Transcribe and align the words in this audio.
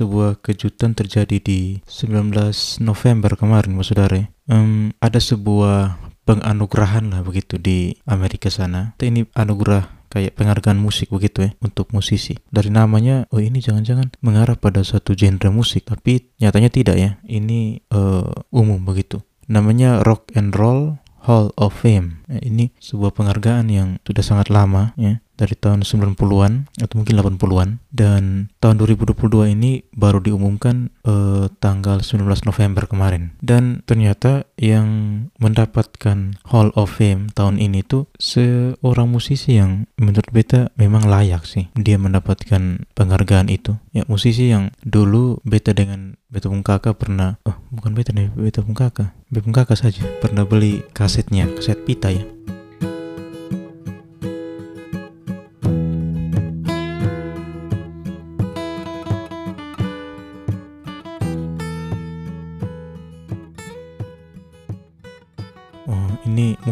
sebuah 0.00 0.40
kejutan 0.40 0.96
terjadi 0.96 1.36
di 1.36 1.84
19 1.84 2.32
November 2.80 3.36
kemarin, 3.36 3.76
Mas 3.76 3.92
Saudara. 3.92 4.24
Um, 4.48 4.96
ada 5.04 5.20
sebuah 5.20 6.00
penganugerahan 6.24 7.12
lah 7.12 7.20
begitu 7.20 7.60
di 7.60 7.92
Amerika 8.08 8.48
sana. 8.48 8.96
Ini 8.96 9.28
anugerah 9.36 10.08
kayak 10.10 10.40
penghargaan 10.40 10.80
musik 10.80 11.12
begitu 11.12 11.44
ya 11.44 11.50
untuk 11.60 11.92
musisi. 11.92 12.40
Dari 12.48 12.72
namanya, 12.72 13.28
oh 13.28 13.44
ini 13.44 13.60
jangan-jangan 13.60 14.16
mengarah 14.24 14.56
pada 14.56 14.80
satu 14.80 15.12
genre 15.12 15.52
musik, 15.52 15.84
tapi 15.84 16.32
nyatanya 16.40 16.70
tidak 16.72 16.96
ya. 16.96 17.10
Ini 17.28 17.84
uh, 17.92 18.32
umum 18.56 18.80
begitu. 18.80 19.20
Namanya 19.52 20.00
Rock 20.00 20.32
and 20.32 20.56
Roll 20.56 20.96
Hall 21.28 21.52
of 21.60 21.76
Fame. 21.76 22.24
Ini 22.32 22.72
sebuah 22.80 23.12
penghargaan 23.12 23.68
yang 23.68 23.88
sudah 24.08 24.24
sangat 24.24 24.48
lama 24.48 24.96
ya 24.96 25.20
dari 25.40 25.56
tahun 25.56 25.88
90-an 25.88 26.68
atau 26.76 26.94
mungkin 27.00 27.14
80-an 27.16 27.68
dan 27.88 28.52
tahun 28.60 28.76
2022 28.84 29.56
ini 29.56 29.88
baru 29.96 30.20
diumumkan 30.20 30.92
eh, 31.08 31.48
tanggal 31.64 32.04
19 32.04 32.28
November 32.44 32.84
kemarin. 32.84 33.32
Dan 33.40 33.80
ternyata 33.88 34.44
yang 34.60 34.88
mendapatkan 35.40 36.36
Hall 36.52 36.76
of 36.76 37.00
Fame 37.00 37.32
tahun 37.32 37.56
ini 37.56 37.80
tuh 37.80 38.12
seorang 38.20 39.08
musisi 39.08 39.56
yang 39.56 39.88
menurut 39.96 40.28
beta 40.28 40.68
memang 40.76 41.08
layak 41.08 41.48
sih 41.48 41.72
dia 41.72 41.96
mendapatkan 41.96 42.84
penghargaan 42.92 43.48
itu. 43.48 43.80
Ya 43.96 44.04
musisi 44.04 44.52
yang 44.52 44.76
dulu 44.84 45.40
beta 45.48 45.72
dengan 45.72 46.20
beta 46.30 46.46
pun 46.46 46.62
kakak 46.62 46.94
pernah 46.94 47.42
oh 47.42 47.58
bukan 47.74 47.90
beta 47.90 48.14
nih 48.14 48.30
beta 48.38 48.62
pun 48.62 48.78
kakak 48.78 49.10
beta 49.34 49.42
pun 49.42 49.54
kakak 49.54 49.78
saja 49.78 50.06
pernah 50.22 50.46
beli 50.46 50.86
kasetnya 50.94 51.50
kaset 51.58 51.82
pita 51.82 52.14
ya 52.14 52.22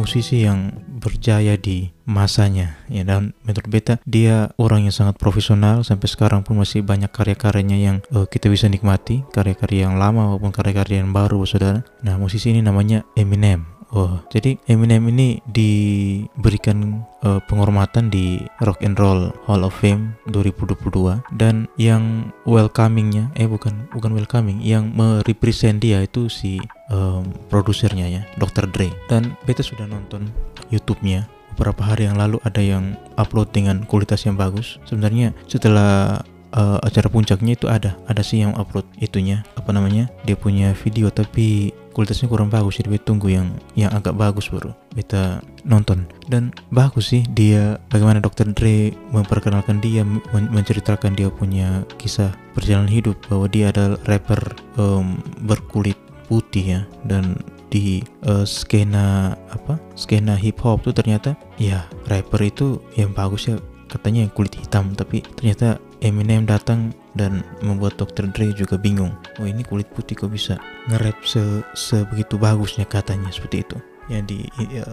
musisi 0.09 0.49
yang 0.49 0.73
berjaya 1.05 1.61
di 1.61 1.93
masanya. 2.09 2.81
Ya 2.89 3.05
dan 3.05 3.37
menurut 3.45 3.69
beta 3.69 4.01
dia 4.09 4.57
orang 4.57 4.89
yang 4.89 4.97
sangat 4.97 5.21
profesional. 5.21 5.85
Sampai 5.85 6.09
sekarang 6.09 6.49
pun 6.49 6.57
masih 6.57 6.81
banyak 6.81 7.13
karya-karyanya 7.13 7.77
yang 7.77 7.97
uh, 8.17 8.25
kita 8.25 8.49
bisa 8.49 8.73
nikmati. 8.73 9.21
Karya-karya 9.37 9.93
yang 9.93 10.01
lama 10.01 10.33
maupun 10.33 10.49
karya-karya 10.49 11.05
yang 11.05 11.13
baru 11.13 11.45
saudara. 11.45 11.85
Nah 12.01 12.17
musisi 12.17 12.57
ini 12.57 12.65
namanya 12.65 13.05
Eminem 13.13 13.78
Oh, 13.89 14.21
jadi 14.29 14.61
Eminem 14.69 15.09
ini 15.09 15.41
diberikan 15.49 17.09
uh, 17.25 17.41
penghormatan 17.49 18.13
di 18.13 18.45
Rock 18.61 18.85
and 18.85 19.01
Roll 19.01 19.33
Hall 19.49 19.65
of 19.65 19.73
Fame 19.81 20.13
2022 20.29 21.25
dan 21.41 21.65
yang 21.81 22.29
welcomingnya, 22.45 23.33
eh 23.33 23.49
bukan 23.49 23.89
bukan 23.89 24.13
welcoming, 24.13 24.61
yang 24.61 24.93
merepresent 24.93 25.81
dia 25.81 26.05
itu 26.05 26.29
si 26.29 26.61
um, 26.93 27.33
produsernya 27.49 28.07
ya, 28.13 28.23
Dr. 28.37 28.69
Dre. 28.69 28.93
Dan 29.09 29.33
beta 29.49 29.65
sudah 29.65 29.89
nonton 29.89 30.29
YouTube-nya 30.69 31.25
beberapa 31.57 31.89
hari 31.89 32.13
yang 32.13 32.21
lalu 32.21 32.37
ada 32.45 32.61
yang 32.61 32.93
upload 33.17 33.49
dengan 33.57 33.89
kualitas 33.89 34.29
yang 34.29 34.37
bagus. 34.37 34.77
Sebenarnya 34.85 35.33
setelah 35.49 36.21
uh, 36.53 36.79
acara 36.85 37.09
puncaknya 37.09 37.57
itu 37.57 37.67
ada, 37.73 37.97
ada 38.05 38.21
sih 38.21 38.45
yang 38.45 38.53
upload 38.57 38.85
itunya 39.01 39.45
apa 39.57 39.73
namanya 39.73 40.09
dia 40.25 40.37
punya 40.37 40.73
video 40.77 41.09
tapi 41.13 41.73
kualitasnya 41.99 42.31
kurang 42.31 42.47
bagus 42.47 42.79
jadi 42.79 42.95
beta 42.95 43.11
tunggu 43.11 43.27
yang 43.27 43.51
yang 43.75 43.91
agak 43.91 44.15
bagus 44.15 44.47
baru 44.55 44.71
beta 44.95 45.43
nonton 45.67 46.07
dan 46.31 46.55
bagus 46.71 47.11
sih 47.11 47.27
dia 47.35 47.75
bagaimana 47.91 48.23
Dr. 48.23 48.55
Dre 48.55 48.95
memperkenalkan 49.11 49.83
dia 49.83 50.07
men 50.07 50.47
menceritakan 50.55 51.19
dia 51.19 51.27
punya 51.27 51.83
kisah 51.99 52.31
perjalanan 52.55 52.87
hidup 52.87 53.19
bahwa 53.27 53.51
dia 53.51 53.75
adalah 53.75 53.99
rapper 54.07 54.39
um, 54.79 55.19
berkulit 55.43 55.99
putih 56.31 56.79
ya 56.79 56.81
dan 57.03 57.35
di 57.67 58.07
uh, 58.31 58.47
skena 58.47 59.35
apa 59.51 59.75
skena 59.99 60.39
hip 60.39 60.63
hop 60.63 60.87
tuh 60.87 60.95
ternyata 60.95 61.35
ya 61.59 61.83
rapper 62.07 62.47
itu 62.47 62.79
yang 62.95 63.11
bagus 63.11 63.51
ya 63.51 63.59
katanya 63.91 64.23
yang 64.23 64.33
kulit 64.39 64.55
hitam 64.55 64.95
tapi 64.95 65.27
ternyata 65.35 65.83
Eminem 65.99 66.47
datang 66.47 66.95
dan 67.19 67.43
membuat 67.61 67.99
Dr. 67.99 68.31
Dre 68.31 68.55
juga 68.55 68.79
bingung. 68.79 69.13
Oh 69.43 69.47
ini 69.47 69.67
kulit 69.67 69.91
putih 69.91 70.15
kok 70.15 70.31
bisa 70.31 70.57
nge-rap 70.87 71.19
se 71.27 71.43
sebegitu 71.75 72.39
bagusnya 72.39 72.87
katanya 72.87 73.29
seperti 73.35 73.67
itu. 73.67 73.77
Ya 74.07 74.23
di 74.23 74.47
ya, 74.71 74.87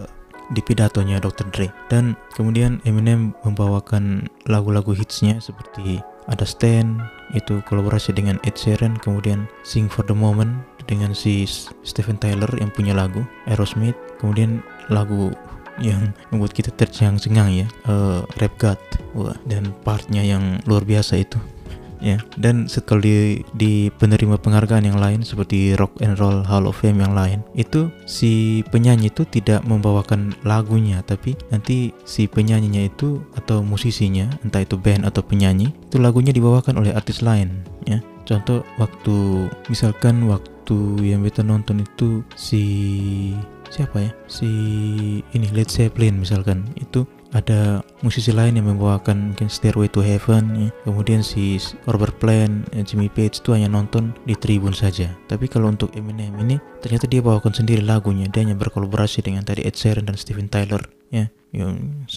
di 0.50 0.60
pidatonya 0.62 1.22
Dr. 1.22 1.46
Dre. 1.54 1.70
Dan 1.86 2.18
kemudian 2.34 2.82
Eminem 2.82 3.32
membawakan 3.46 4.26
lagu-lagu 4.50 4.92
hitsnya 4.92 5.38
seperti 5.38 6.02
ada 6.26 6.42
Stand 6.42 7.02
itu 7.34 7.62
kolaborasi 7.66 8.14
dengan 8.14 8.42
Ed 8.42 8.58
Sheeran, 8.58 8.98
kemudian 8.98 9.46
Sing 9.62 9.86
for 9.86 10.02
the 10.06 10.14
Moment 10.14 10.62
dengan 10.90 11.14
si 11.14 11.46
Steven 11.82 12.18
Tyler 12.18 12.50
yang 12.58 12.70
punya 12.70 12.94
lagu 12.94 13.22
Aerosmith, 13.50 13.98
kemudian 14.18 14.62
lagu 14.90 15.34
yang 15.82 16.14
membuat 16.32 16.56
kita 16.56 16.72
tercengang-cengang 16.72 17.52
ya 17.52 17.66
uh, 17.84 18.24
Rap 18.40 18.54
God 18.56 18.80
Wah, 19.12 19.36
dan 19.44 19.76
partnya 19.84 20.24
yang 20.24 20.60
luar 20.64 20.88
biasa 20.88 21.20
itu 21.20 21.36
ya 22.00 22.20
dan 22.36 22.68
setelah 22.68 23.02
di, 23.56 23.88
penerima 23.96 24.40
penghargaan 24.40 24.88
yang 24.88 24.98
lain 25.00 25.20
seperti 25.24 25.76
Rock 25.76 26.00
and 26.00 26.16
Roll 26.16 26.44
Hall 26.44 26.68
of 26.68 26.78
Fame 26.78 27.00
yang 27.00 27.12
lain 27.16 27.40
itu 27.56 27.88
si 28.04 28.62
penyanyi 28.72 29.08
itu 29.12 29.24
tidak 29.28 29.64
membawakan 29.64 30.34
lagunya 30.42 31.00
tapi 31.04 31.36
nanti 31.52 31.92
si 32.04 32.26
penyanyinya 32.26 32.86
itu 32.88 33.22
atau 33.36 33.60
musisinya 33.60 34.28
entah 34.44 34.64
itu 34.64 34.76
band 34.76 35.06
atau 35.08 35.22
penyanyi 35.22 35.72
itu 35.72 35.96
lagunya 36.00 36.32
dibawakan 36.32 36.80
oleh 36.80 36.92
artis 36.92 37.20
lain 37.24 37.64
ya. 37.86 38.02
Contoh 38.26 38.66
waktu 38.82 39.46
misalkan 39.70 40.26
waktu 40.26 40.78
yang 41.06 41.22
kita 41.22 41.46
nonton 41.46 41.86
itu 41.86 42.26
si 42.34 42.64
siapa 43.70 44.02
ya? 44.02 44.10
Si 44.26 44.50
ini 45.30 45.46
Led 45.54 45.70
Zeppelin 45.70 46.18
misalkan 46.18 46.66
itu 46.74 47.06
ada 47.36 47.84
musisi 48.00 48.32
lain 48.32 48.56
yang 48.56 48.72
membawakan 48.72 49.32
mungkin 49.32 49.52
Stairway 49.52 49.92
to 49.92 50.00
Heaven 50.00 50.56
ya. 50.56 50.68
kemudian 50.88 51.20
si 51.20 51.60
Robert 51.84 52.16
Plant 52.16 52.64
Jimmy 52.88 53.12
Page 53.12 53.44
itu 53.44 53.52
hanya 53.52 53.68
nonton 53.68 54.16
di 54.24 54.32
tribun 54.32 54.72
saja. 54.72 55.12
Tapi 55.28 55.44
kalau 55.44 55.68
untuk 55.68 55.92
Eminem 55.92 56.32
ini 56.40 56.56
ternyata 56.80 57.04
dia 57.04 57.20
bawakan 57.20 57.52
sendiri 57.52 57.84
lagunya. 57.84 58.24
Dia 58.32 58.48
hanya 58.48 58.56
berkolaborasi 58.56 59.20
dengan 59.20 59.44
tadi 59.44 59.68
Ed 59.68 59.76
Sheeran 59.76 60.08
dan 60.08 60.16
Steven 60.16 60.48
Tyler 60.48 60.80
ya. 61.12 61.28
Yang 61.52 61.72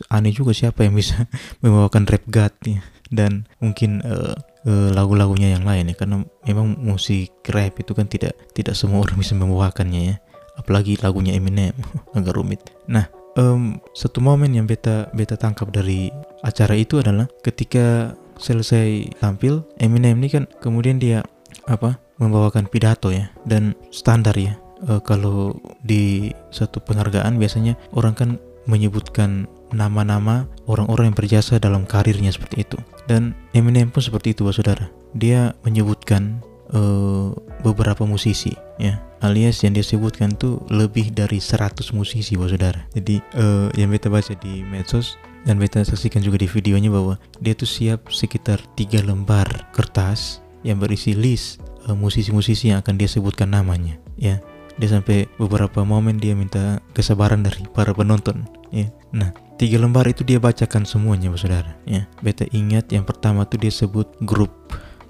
aneh 0.08 0.32
juga 0.32 0.56
siapa 0.56 0.88
yang 0.88 0.96
bisa 0.96 1.28
membawakan 1.64 2.08
rap 2.08 2.24
god 2.32 2.56
ya. 2.64 2.80
Dan 3.12 3.50
mungkin 3.60 4.00
uh, 4.06 4.38
lagu-lagunya 4.96 5.60
yang 5.60 5.68
lain 5.68 5.92
ya. 5.92 5.96
Karena 6.00 6.24
memang 6.48 6.80
musik 6.80 7.44
rap 7.52 7.76
itu 7.76 7.92
kan 7.92 8.08
tidak 8.08 8.40
tidak 8.56 8.80
semua 8.80 9.04
orang 9.04 9.20
bisa 9.20 9.36
membawakannya 9.36 10.16
ya. 10.16 10.16
Apalagi 10.56 10.96
lagunya 11.04 11.36
Eminem 11.36 11.76
agak 12.18 12.40
rumit. 12.40 12.64
Nah 12.88 13.19
um, 13.38 13.78
satu 13.94 14.24
momen 14.24 14.56
yang 14.56 14.66
beta 14.66 15.12
beta 15.14 15.36
tangkap 15.36 15.70
dari 15.70 16.10
acara 16.42 16.74
itu 16.74 17.02
adalah 17.04 17.28
ketika 17.44 18.16
selesai 18.40 19.20
tampil 19.20 19.68
Eminem 19.78 20.16
ini 20.24 20.30
kan 20.32 20.44
kemudian 20.64 20.98
dia 20.98 21.22
apa 21.68 22.00
membawakan 22.18 22.66
pidato 22.72 23.12
ya 23.12 23.30
dan 23.46 23.76
standar 23.92 24.34
ya. 24.40 24.56
Uh, 24.80 25.04
kalau 25.04 25.60
di 25.84 26.32
satu 26.56 26.80
penghargaan 26.80 27.36
biasanya 27.36 27.76
orang 27.92 28.16
kan 28.16 28.30
menyebutkan 28.64 29.50
nama-nama 29.76 30.48
orang-orang 30.72 31.12
yang 31.12 31.18
berjasa 31.18 31.60
dalam 31.60 31.84
karirnya 31.84 32.32
seperti 32.32 32.64
itu. 32.64 32.78
Dan 33.10 33.36
Eminem 33.52 33.92
pun 33.92 34.00
seperti 34.00 34.32
itu 34.32 34.48
saudara. 34.56 34.88
Dia 35.18 35.52
menyebutkan 35.68 36.40
uh, 36.72 37.34
beberapa 37.66 38.08
musisi 38.08 38.54
ya 38.80 39.09
alias 39.22 39.64
yang 39.64 39.76
dia 39.76 39.84
sebutkan 39.84 40.36
tuh 40.36 40.64
lebih 40.72 41.12
dari 41.12 41.40
100 41.40 41.92
musisi 41.96 42.40
bos 42.40 42.52
saudara. 42.52 42.88
Jadi 42.96 43.20
uh, 43.36 43.68
yang 43.76 43.92
beta 43.92 44.08
baca 44.08 44.32
di 44.40 44.64
medsos 44.64 45.20
dan 45.44 45.60
beta 45.60 45.84
saksikan 45.84 46.24
juga 46.24 46.40
di 46.40 46.48
videonya 46.48 46.92
bahwa 46.92 47.16
dia 47.40 47.56
tuh 47.56 47.68
siap 47.68 48.12
sekitar 48.12 48.60
tiga 48.76 49.00
lembar 49.04 49.48
kertas 49.72 50.44
yang 50.68 50.80
berisi 50.84 51.16
list 51.16 51.64
eh, 51.88 51.96
musisi-musisi 51.96 52.76
yang 52.76 52.84
akan 52.84 53.00
dia 53.00 53.08
sebutkan 53.08 53.52
namanya 53.52 53.96
ya. 54.20 54.40
Dia 54.80 54.96
sampai 54.96 55.28
beberapa 55.36 55.84
momen 55.84 56.24
dia 56.24 56.32
minta 56.36 56.80
kesabaran 56.96 57.44
dari 57.44 57.68
para 57.72 57.92
penonton 57.92 58.48
ya. 58.72 58.88
Nah 59.12 59.32
tiga 59.60 59.80
lembar 59.80 60.08
itu 60.08 60.24
dia 60.24 60.40
bacakan 60.40 60.88
semuanya 60.88 61.32
saudara 61.36 61.76
ya. 61.84 62.08
Beta 62.24 62.48
ingat 62.52 62.92
yang 62.92 63.04
pertama 63.04 63.44
tuh 63.44 63.60
dia 63.60 63.72
sebut 63.72 64.08
grup 64.24 64.52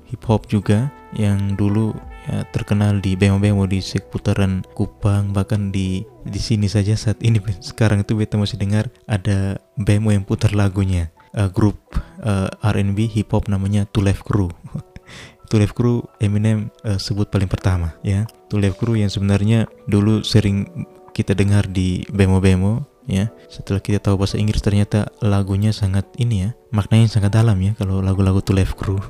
hip 0.09 0.25
hop 0.25 0.49
juga 0.49 0.89
yang 1.13 1.53
dulu 1.53 1.93
ya, 2.29 2.45
terkenal 2.53 3.01
di 3.01 3.17
bemo-bemo 3.17 3.65
di 3.65 3.81
seputaran 3.81 4.61
Kupang 4.77 5.33
bahkan 5.33 5.73
di 5.73 6.05
di 6.23 6.39
sini 6.39 6.69
saja 6.69 6.93
saat 6.93 7.17
ini 7.25 7.41
sekarang 7.59 8.05
itu 8.05 8.13
beta 8.13 8.37
masih 8.37 8.61
dengar 8.61 8.93
ada 9.09 9.57
bemo 9.73 10.13
yang 10.13 10.21
putar 10.21 10.53
lagunya 10.53 11.09
uh, 11.35 11.49
grup 11.49 11.77
uh, 12.23 12.49
R&B 12.63 13.09
hip 13.09 13.33
hop 13.33 13.49
namanya 13.51 13.85
Two 13.89 14.01
Life 14.05 14.25
Crew. 14.25 14.49
Two 15.49 15.57
Life 15.57 15.73
Crew 15.73 16.05
Eminem 16.21 16.69
uh, 16.85 16.97
sebut 17.01 17.29
paling 17.29 17.49
pertama 17.49 17.97
ya. 18.05 18.25
Two 18.49 18.61
Life 18.61 18.77
Crew 18.77 18.97
yang 18.97 19.09
sebenarnya 19.09 19.65
dulu 19.89 20.21
sering 20.21 20.85
kita 21.13 21.33
dengar 21.33 21.65
di 21.67 22.05
bemo-bemo 22.09 22.85
ya. 23.09 23.33
Setelah 23.49 23.81
kita 23.81 23.99
tahu 24.01 24.21
bahasa 24.21 24.37
Inggris 24.37 24.61
ternyata 24.61 25.09
lagunya 25.25 25.73
sangat 25.73 26.05
ini 26.21 26.49
ya 26.49 26.49
maknanya 26.69 27.09
sangat 27.09 27.33
dalam 27.33 27.57
ya 27.61 27.73
kalau 27.77 28.01
lagu-lagu 28.01 28.41
Two 28.45 28.53
Life 28.53 28.77
Crew 28.77 29.01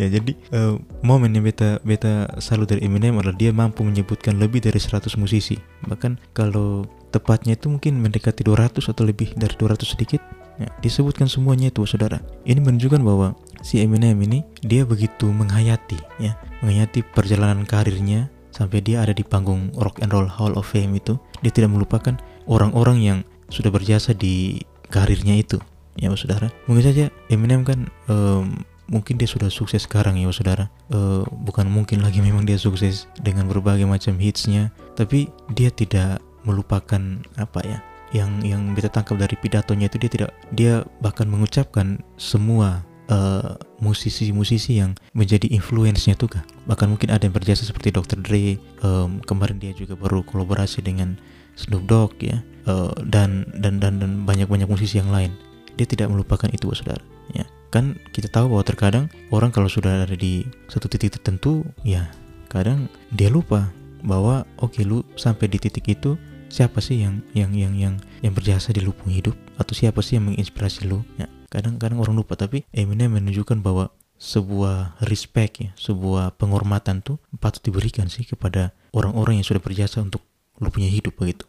ya 0.00 0.08
jadi 0.08 0.32
uh, 0.56 0.80
momen 1.04 1.36
yang 1.36 1.44
beta 1.44 1.76
beta 1.84 2.28
salut 2.40 2.68
dari 2.70 2.84
Eminem 2.84 3.20
adalah 3.20 3.36
dia 3.36 3.52
mampu 3.52 3.84
menyebutkan 3.84 4.40
lebih 4.40 4.64
dari 4.64 4.80
100 4.80 5.12
musisi. 5.20 5.58
Bahkan 5.84 6.32
kalau 6.32 6.88
tepatnya 7.12 7.54
itu 7.54 7.68
mungkin 7.68 8.00
mendekati 8.00 8.40
200 8.44 8.80
atau 8.88 9.04
lebih 9.04 9.36
dari 9.36 9.52
200 9.56 9.84
sedikit 9.84 10.20
ya, 10.56 10.68
disebutkan 10.80 11.28
semuanya 11.28 11.68
itu 11.68 11.84
saudara. 11.84 12.24
Ini 12.48 12.60
menunjukkan 12.64 13.00
bahwa 13.04 13.36
si 13.60 13.84
Eminem 13.84 14.16
ini 14.24 14.40
dia 14.64 14.82
begitu 14.88 15.28
menghayati 15.28 16.00
ya 16.18 16.34
menghayati 16.64 17.04
perjalanan 17.12 17.68
karirnya 17.68 18.32
sampai 18.52 18.84
dia 18.84 19.00
ada 19.00 19.16
di 19.16 19.24
panggung 19.24 19.72
Rock 19.76 20.04
and 20.04 20.12
Roll 20.12 20.28
Hall 20.28 20.56
of 20.56 20.68
Fame 20.68 20.96
itu. 20.96 21.16
Dia 21.40 21.52
tidak 21.52 21.72
melupakan 21.72 22.16
orang-orang 22.46 22.98
yang 23.00 23.18
sudah 23.52 23.68
berjasa 23.68 24.16
di 24.16 24.60
karirnya 24.88 25.36
itu. 25.36 25.60
Ya 25.96 26.08
saudara. 26.16 26.48
Mungkin 26.64 26.84
saja 26.84 27.04
Eminem 27.28 27.68
kan 27.68 27.88
um, 28.08 28.64
mungkin 28.90 29.18
dia 29.20 29.28
sudah 29.28 29.52
sukses 29.52 29.86
sekarang 29.86 30.18
ya 30.18 30.30
saudara. 30.34 30.66
Uh, 30.90 31.22
bukan 31.46 31.68
mungkin 31.68 32.02
lagi 32.02 32.18
memang 32.18 32.42
dia 32.48 32.58
sukses 32.58 33.06
dengan 33.20 33.46
berbagai 33.46 33.86
macam 33.86 34.18
hitsnya. 34.18 34.74
Tapi 34.98 35.30
dia 35.54 35.70
tidak 35.70 36.22
melupakan 36.42 37.22
apa 37.38 37.60
ya 37.62 37.78
yang 38.12 38.42
yang 38.44 38.76
kita 38.76 38.92
tangkap 38.92 39.16
dari 39.16 39.38
pidatonya 39.38 39.88
itu 39.88 39.96
dia 39.96 40.10
tidak 40.10 40.30
dia 40.52 40.72
bahkan 41.00 41.24
mengucapkan 41.24 42.02
semua 42.20 42.84
uh, 43.08 43.56
musisi-musisi 43.80 44.82
yang 44.82 44.92
menjadi 45.16 45.48
influence-nya 45.48 46.18
tuh 46.18 46.38
kah? 46.38 46.44
Bahkan 46.68 46.92
mungkin 46.92 47.08
ada 47.08 47.24
yang 47.24 47.34
berjasa 47.34 47.64
seperti 47.64 47.94
Dr. 47.94 48.20
Dre 48.20 48.60
um, 48.84 49.22
kemarin 49.24 49.56
dia 49.56 49.72
juga 49.72 49.96
baru 49.96 50.20
kolaborasi 50.26 50.84
dengan 50.84 51.16
Snoop 51.56 51.88
Dogg 51.88 52.20
ya 52.20 52.44
uh, 52.68 52.92
dan 53.06 53.48
dan 53.56 53.80
dan 53.80 54.00
dan 54.00 54.28
banyak-banyak 54.28 54.68
musisi 54.68 55.00
yang 55.00 55.08
lain. 55.08 55.32
Dia 55.80 55.88
tidak 55.88 56.12
melupakan 56.12 56.52
itu 56.52 56.68
saudara 56.76 57.00
ya 57.32 57.48
kan 57.72 57.96
kita 58.12 58.28
tahu 58.28 58.52
bahwa 58.52 58.64
terkadang 58.68 59.04
orang 59.32 59.48
kalau 59.48 59.66
sudah 59.66 60.04
ada 60.04 60.12
di 60.12 60.44
satu 60.68 60.92
titik 60.92 61.16
tertentu 61.16 61.64
ya 61.82 62.12
kadang 62.52 62.84
dia 63.16 63.32
lupa 63.32 63.72
bahwa 64.04 64.44
oke 64.60 64.76
okay, 64.76 64.84
lu 64.84 65.00
sampai 65.16 65.48
di 65.48 65.56
titik 65.56 65.88
itu 65.88 66.20
siapa 66.52 66.84
sih 66.84 67.00
yang 67.00 67.24
yang 67.32 67.56
yang 67.56 67.72
yang 67.72 67.94
yang 68.20 68.36
berjasa 68.36 68.76
di 68.76 68.84
lupung 68.84 69.08
hidup? 69.08 69.32
Atau 69.56 69.72
siapa 69.72 70.04
sih 70.04 70.20
yang 70.20 70.28
menginspirasi 70.28 70.84
lu? 70.84 71.00
Ya 71.16 71.32
kadang-kadang 71.48 71.96
orang 71.96 72.20
lupa 72.20 72.36
tapi 72.36 72.68
Eminem 72.76 73.16
menunjukkan 73.16 73.64
bahwa 73.64 73.88
sebuah 74.20 75.02
respect 75.08 75.58
ya 75.58 75.70
sebuah 75.74 76.38
penghormatan 76.38 77.02
tuh 77.02 77.18
patut 77.42 77.58
diberikan 77.58 78.06
sih 78.06 78.22
kepada 78.22 78.70
orang-orang 78.94 79.42
yang 79.42 79.46
sudah 79.48 79.58
berjasa 79.58 79.98
untuk 79.98 80.22
lu 80.62 80.70
punya 80.70 80.86
hidup 80.86 81.18
begitu 81.18 81.42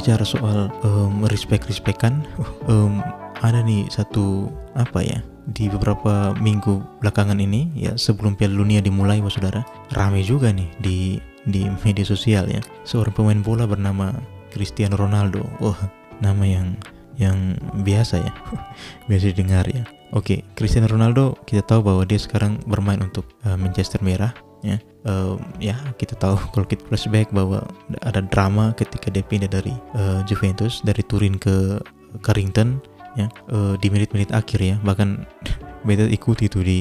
bicara 0.00 0.24
soal 0.24 0.72
um, 0.80 1.28
respect-respectan, 1.28 2.24
um, 2.72 3.04
ada 3.44 3.60
nih 3.60 3.84
satu 3.92 4.48
apa 4.72 5.04
ya 5.04 5.20
di 5.52 5.68
beberapa 5.68 6.32
minggu 6.40 6.80
belakangan 7.04 7.36
ini 7.36 7.68
ya 7.76 7.92
sebelum 8.00 8.32
Piala 8.32 8.56
Dunia 8.56 8.80
dimulai, 8.80 9.20
mas 9.20 9.36
saudara, 9.36 9.60
rame 9.92 10.24
juga 10.24 10.48
nih 10.56 10.72
di 10.80 11.20
di 11.44 11.68
media 11.84 12.04
sosial 12.04 12.48
ya 12.48 12.64
seorang 12.88 13.12
pemain 13.12 13.40
bola 13.44 13.68
bernama 13.68 14.16
Cristiano 14.48 14.96
Ronaldo. 14.96 15.44
Wah, 15.60 15.76
nama 16.24 16.48
yang 16.48 16.80
yang 17.20 17.60
biasa 17.84 18.24
ya, 18.24 18.32
biasa 19.12 19.36
didengar 19.36 19.68
ya. 19.68 19.84
Oke, 20.16 20.48
Cristiano 20.56 20.88
Ronaldo 20.88 21.36
kita 21.44 21.60
tahu 21.60 21.84
bahwa 21.84 22.08
dia 22.08 22.16
sekarang 22.16 22.56
bermain 22.64 23.04
untuk 23.04 23.28
uh, 23.44 23.54
Manchester 23.60 24.00
Merah 24.00 24.32
ya 24.60 24.76
um, 25.08 25.40
ya 25.60 25.76
kita 25.96 26.16
tahu 26.16 26.36
kalau 26.54 26.66
kita 26.68 26.84
flashback 26.88 27.32
bahwa 27.32 27.64
ada 28.04 28.20
drama 28.24 28.72
ketika 28.76 29.08
dia 29.08 29.24
pindah 29.24 29.50
dari 29.50 29.72
uh, 29.96 30.20
Juventus 30.28 30.84
dari 30.84 31.00
Turin 31.04 31.36
ke 31.40 31.80
Carrington 32.20 32.82
ya 33.18 33.26
uh, 33.50 33.74
di 33.78 33.88
menit-menit 33.90 34.30
akhir 34.34 34.60
ya. 34.60 34.76
Bahkan 34.82 35.08
beda 35.88 36.06
ikuti 36.10 36.50
itu 36.50 36.60
di 36.60 36.80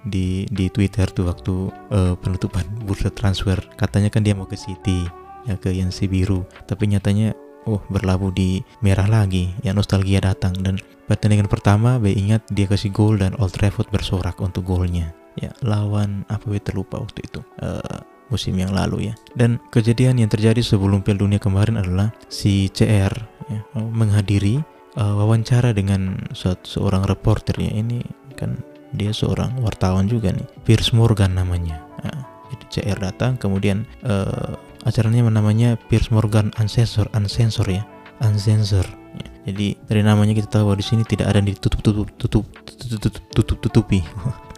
di 0.00 0.48
di 0.48 0.66
Twitter 0.72 1.06
tuh 1.12 1.28
waktu 1.28 1.54
uh, 1.92 2.14
penutupan 2.18 2.64
bursa 2.86 3.12
transfer. 3.12 3.60
Katanya 3.76 4.08
kan 4.08 4.24
dia 4.24 4.34
mau 4.36 4.48
ke 4.48 4.56
City 4.56 5.06
ya 5.48 5.56
ke 5.56 5.72
yang 5.72 5.92
si 5.92 6.08
biru. 6.08 6.44
Tapi 6.66 6.90
nyatanya 6.90 7.36
oh 7.68 7.80
berlabuh 7.92 8.32
di 8.32 8.64
merah 8.80 9.06
lagi. 9.08 9.52
Ya 9.64 9.76
nostalgia 9.76 10.20
datang. 10.20 10.56
Dan 10.60 10.80
pertandingan 11.08 11.48
pertama 11.48 12.00
be 12.00 12.12
ingat 12.12 12.44
dia 12.52 12.68
kasih 12.68 12.92
gol 12.92 13.20
dan 13.20 13.36
Old 13.36 13.52
Trafford 13.56 13.90
bersorak 13.92 14.38
untuk 14.40 14.64
golnya 14.68 15.19
ya 15.38 15.50
lawan 15.62 16.26
apa 16.26 16.50
terlupa 16.58 16.98
waktu 16.98 17.26
itu 17.26 17.40
uh, 17.62 18.02
musim 18.30 18.54
yang 18.56 18.72
lalu 18.72 19.10
ya. 19.10 19.14
Dan 19.34 19.58
kejadian 19.74 20.22
yang 20.22 20.30
terjadi 20.30 20.62
sebelum 20.62 21.02
Piala 21.02 21.26
Dunia 21.26 21.42
kemarin 21.42 21.76
adalah 21.76 22.14
si 22.30 22.70
CR 22.70 23.12
ya, 23.50 23.60
menghadiri 23.74 24.62
uh, 24.96 25.14
wawancara 25.18 25.74
dengan 25.74 26.16
seorang 26.62 27.04
reporter 27.04 27.58
ya. 27.58 27.74
Ini 27.74 28.00
kan 28.38 28.56
dia 28.94 29.10
seorang 29.14 29.58
wartawan 29.62 30.06
juga 30.06 30.30
nih 30.34 30.46
Piers 30.66 30.94
Morgan 30.94 31.36
namanya. 31.36 31.82
Nah, 32.02 32.26
jadi 32.50 32.64
CR 32.70 32.98
datang 32.98 33.38
kemudian 33.38 33.86
uh, 34.06 34.54
acaranya 34.86 35.26
namanya 35.28 35.76
Piers 35.90 36.08
Morgan 36.10 36.54
Unsensor 36.56 37.10
Unsensor 37.12 37.68
ya 37.68 37.84
Unsensor. 38.22 38.86
Ya. 39.10 39.26
jadi 39.50 39.74
dari 39.90 40.02
namanya 40.06 40.38
kita 40.38 40.46
tahu 40.46 40.70
bahwa 40.70 40.78
di 40.78 40.86
sini 40.86 41.02
tidak 41.02 41.34
ada 41.34 41.42
yang 41.42 41.50
ditutup 41.50 41.82
tutup 41.82 42.06
tutup 42.14 42.46
tutup 42.62 42.98
tutup, 43.02 43.24
tutup 43.34 43.58
tutupi 43.58 44.00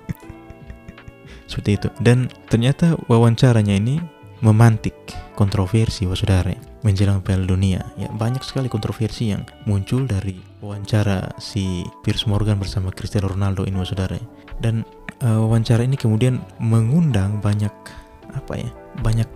seperti 1.53 1.77
itu. 1.77 1.89
Dan 2.01 2.33
ternyata 2.49 2.97
wawancaranya 3.13 3.77
ini 3.77 4.01
memantik 4.43 4.97
kontroversi 5.39 6.09
saudara 6.11 6.51
menjelang 6.83 7.23
Piala 7.23 7.47
Dunia. 7.47 7.81
Ya 7.95 8.11
banyak 8.11 8.43
sekali 8.43 8.67
kontroversi 8.67 9.31
yang 9.31 9.47
muncul 9.65 10.05
dari 10.05 10.35
wawancara 10.59 11.31
si 11.39 11.87
Piers 12.03 12.27
Morgan 12.27 12.59
bersama 12.59 12.91
Cristiano 12.91 13.31
Ronaldo 13.31 13.63
ini 13.65 13.79
saudara. 13.87 14.19
Dan 14.59 14.83
uh, 15.23 15.39
wawancara 15.47 15.87
ini 15.87 15.95
kemudian 15.95 16.43
mengundang 16.59 17.39
banyak 17.39 17.73
apa 18.33 18.53
ya 18.59 18.71
banyak 19.05 19.29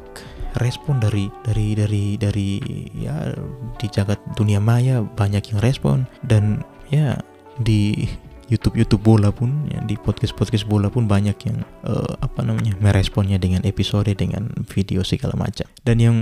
respon 0.56 0.98
dari 0.98 1.28
dari 1.44 1.76
dari 1.76 2.16
dari 2.16 2.50
ya 2.96 3.30
di 3.76 3.86
jagat 3.86 4.18
dunia 4.34 4.58
maya 4.58 5.06
banyak 5.06 5.54
yang 5.54 5.60
respon. 5.62 6.02
Dan 6.26 6.66
ya 6.90 7.14
di 7.62 8.10
YouTube 8.46 8.78
YouTube 8.78 9.02
bola 9.02 9.34
pun 9.34 9.66
ya, 9.70 9.82
di 9.82 9.98
podcast 9.98 10.34
podcast 10.34 10.66
bola 10.66 10.86
pun 10.86 11.10
banyak 11.10 11.36
yang 11.46 11.58
uh, 11.82 12.14
apa 12.22 12.46
namanya 12.46 12.78
meresponnya 12.78 13.38
dengan 13.42 13.66
episode 13.66 14.10
dengan 14.14 14.50
video 14.70 15.02
segala 15.02 15.34
macam. 15.34 15.66
Dan 15.82 15.96
yang 15.98 16.16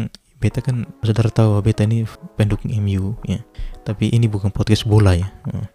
beta 0.45 0.61
kan 0.61 0.85
saudara 1.01 1.33
tahu 1.33 1.57
beta 1.65 1.89
ini 1.89 2.05
pendukung 2.37 2.69
MU 2.85 3.17
ya. 3.25 3.41
Tapi 3.85 4.13
ini 4.13 4.29
bukan 4.29 4.49
podcast 4.49 4.89
bola 4.89 5.13
ya. 5.17 5.29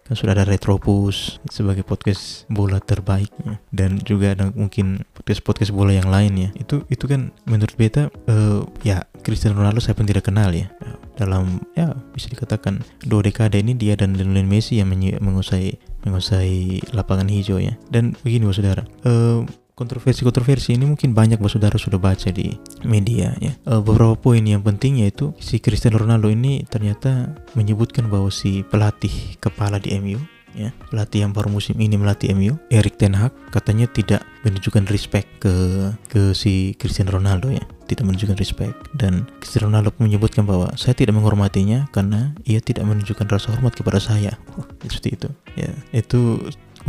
Kan 0.06 0.14
sudah 0.14 0.34
ada 0.34 0.42
Retropus 0.42 1.38
sebagai 1.46 1.86
podcast 1.86 2.46
bola 2.50 2.82
terbaik 2.82 3.30
ya. 3.46 3.58
dan 3.70 4.02
juga 4.02 4.34
ada 4.34 4.50
mungkin 4.50 5.06
podcast 5.14 5.42
podcast 5.46 5.70
bola 5.74 5.94
yang 5.94 6.10
lain 6.10 6.34
ya. 6.34 6.48
Itu 6.58 6.86
itu 6.90 7.06
kan 7.06 7.34
menurut 7.46 7.74
beta 7.74 8.10
uh, 8.30 8.66
ya 8.86 9.06
Cristiano 9.22 9.58
Ronaldo 9.58 9.82
saya 9.82 9.98
pun 9.98 10.06
tidak 10.06 10.26
kenal 10.26 10.50
ya. 10.54 10.70
Dalam 11.18 11.62
ya 11.78 11.94
bisa 12.14 12.30
dikatakan 12.30 12.82
dua 13.06 13.26
dekade 13.26 13.58
ini 13.58 13.74
dia 13.74 13.94
dan 13.98 14.18
Lionel 14.18 14.46
Messi 14.46 14.78
yang 14.78 14.90
menguasai 14.94 15.89
menguasai 16.04 16.80
lapangan 16.92 17.28
hijau 17.28 17.58
ya. 17.60 17.76
Dan 17.88 18.16
begini 18.24 18.46
bos 18.46 18.56
saudara, 18.60 18.84
uh, 19.04 19.44
kontroversi-kontroversi 19.74 20.76
ini 20.76 20.84
mungkin 20.84 21.16
banyak 21.16 21.40
bos 21.40 21.56
saudara 21.56 21.80
sudah 21.80 21.96
baca 21.96 22.28
di 22.28 22.56
media 22.84 23.32
ya. 23.40 23.56
Uh, 23.64 23.80
beberapa 23.80 24.16
poin 24.16 24.44
yang 24.44 24.60
penting 24.60 25.00
yaitu 25.00 25.32
si 25.40 25.60
Cristiano 25.60 26.00
Ronaldo 26.00 26.28
ini 26.28 26.64
ternyata 26.68 27.32
menyebutkan 27.56 28.12
bahwa 28.12 28.28
si 28.28 28.60
pelatih 28.68 29.40
kepala 29.40 29.80
di 29.80 29.96
MU 29.96 30.20
ya 30.54 30.74
pelatih 30.90 31.26
yang 31.26 31.32
baru 31.32 31.46
musim 31.50 31.78
ini 31.78 31.94
melatih 31.94 32.34
MU 32.34 32.58
Erik 32.70 32.98
Ten 32.98 33.14
Hag 33.14 33.30
katanya 33.54 33.86
tidak 33.86 34.26
menunjukkan 34.42 34.90
respect 34.90 35.28
ke 35.38 35.54
ke 36.10 36.34
si 36.34 36.74
Cristiano 36.74 37.14
Ronaldo 37.14 37.54
ya 37.54 37.62
tidak 37.90 38.06
menunjukkan 38.06 38.38
respect. 38.38 38.78
Dan 38.94 39.26
Cristiano 39.42 39.66
Ronaldo 39.66 39.90
menyebutkan 39.98 40.46
bahwa 40.46 40.70
saya 40.78 40.94
tidak 40.94 41.18
menghormatinya 41.18 41.90
karena 41.90 42.30
ia 42.46 42.62
tidak 42.62 42.86
menunjukkan 42.86 43.26
rasa 43.26 43.50
hormat 43.50 43.74
kepada 43.74 43.98
saya. 43.98 44.38
Oh, 44.54 44.66
seperti 44.86 45.18
itu. 45.18 45.28
Ya 45.58 45.74
itu 45.90 46.38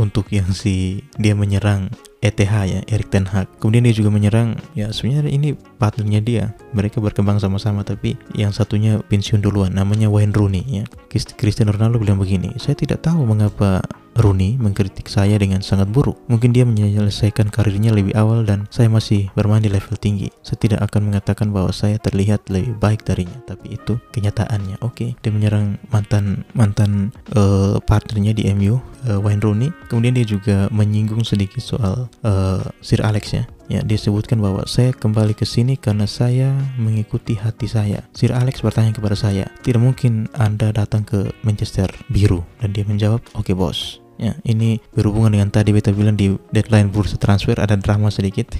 untuk 0.00 0.30
yang 0.32 0.48
si 0.54 1.04
dia 1.20 1.36
menyerang 1.36 1.92
ETH 2.22 2.38
ya 2.40 2.80
Erik 2.86 3.10
Ten 3.10 3.26
Hag. 3.26 3.50
Kemudian 3.58 3.82
dia 3.82 3.94
juga 3.98 4.14
menyerang 4.14 4.54
ya 4.78 4.94
sebenarnya 4.94 5.28
ini 5.28 5.58
partnernya 5.82 6.22
dia 6.22 6.44
mereka 6.70 7.02
berkembang 7.02 7.42
sama-sama 7.42 7.82
tapi 7.82 8.14
yang 8.38 8.54
satunya 8.54 9.02
pensiun 9.10 9.42
duluan 9.42 9.74
namanya 9.74 10.06
Wayne 10.06 10.30
Rooney 10.30 10.62
ya 10.70 10.84
Cristiano 11.10 11.74
Ronaldo 11.74 11.98
bilang 11.98 12.22
begini 12.22 12.54
saya 12.62 12.78
tidak 12.78 13.02
tahu 13.02 13.26
mengapa 13.26 13.82
Rooney 14.18 14.60
mengkritik 14.60 15.08
saya 15.08 15.40
dengan 15.40 15.64
sangat 15.64 15.88
buruk. 15.88 16.20
Mungkin 16.28 16.52
dia 16.52 16.68
menyelesaikan 16.68 17.48
karirnya 17.48 17.96
lebih 17.96 18.12
awal 18.12 18.44
dan 18.44 18.68
saya 18.68 18.92
masih 18.92 19.32
bermain 19.32 19.64
di 19.64 19.72
level 19.72 19.96
tinggi. 19.96 20.28
Saya 20.44 20.60
tidak 20.60 20.80
akan 20.84 21.12
mengatakan 21.12 21.48
bahwa 21.48 21.72
saya 21.72 21.96
terlihat 21.96 22.44
lebih 22.52 22.76
baik 22.76 23.08
darinya, 23.08 23.40
tapi 23.48 23.76
itu 23.76 23.96
kenyataannya. 24.12 24.84
Oke, 24.84 24.92
okay. 24.92 25.10
dia 25.24 25.32
menyerang 25.32 25.80
mantan 25.88 26.44
mantan 26.52 27.12
uh, 27.32 27.80
partnernya 27.88 28.36
di 28.36 28.48
MU, 28.52 28.76
uh, 28.76 29.16
eh, 29.16 29.18
Wayne 29.20 29.40
Rooney. 29.40 29.68
Kemudian 29.88 30.12
dia 30.12 30.26
juga 30.28 30.68
menyinggung 30.68 31.24
sedikit 31.24 31.64
soal 31.64 32.12
uh, 32.24 32.60
Sir 32.84 33.00
Alex 33.00 33.32
ya. 33.32 33.48
Ya, 33.70 33.80
dia 33.82 33.98
sebutkan 33.98 34.42
bahwa 34.42 34.66
saya 34.66 34.90
kembali 34.90 35.38
ke 35.38 35.46
sini 35.46 35.78
karena 35.78 36.04
saya 36.04 36.50
mengikuti 36.76 37.38
hati 37.38 37.70
saya. 37.70 38.02
Sir 38.10 38.34
Alex 38.34 38.60
bertanya 38.60 38.90
kepada 38.90 39.14
saya, 39.14 39.46
tidak 39.62 39.80
mungkin 39.80 40.26
Anda 40.34 40.74
datang 40.74 41.06
ke 41.06 41.30
Manchester 41.46 41.88
biru. 42.10 42.42
Dan 42.58 42.74
dia 42.74 42.82
menjawab, 42.82 43.22
oke 43.38 43.52
okay, 43.52 43.54
bos. 43.54 44.02
Ya, 44.20 44.38
ini 44.46 44.78
berhubungan 44.94 45.34
dengan 45.34 45.48
tadi 45.50 45.74
beta 45.74 45.90
bilang 45.90 46.14
di 46.14 46.36
deadline 46.54 46.92
bursa 46.92 47.18
transfer 47.18 47.58
ada 47.58 47.74
drama 47.74 48.12
sedikit. 48.12 48.54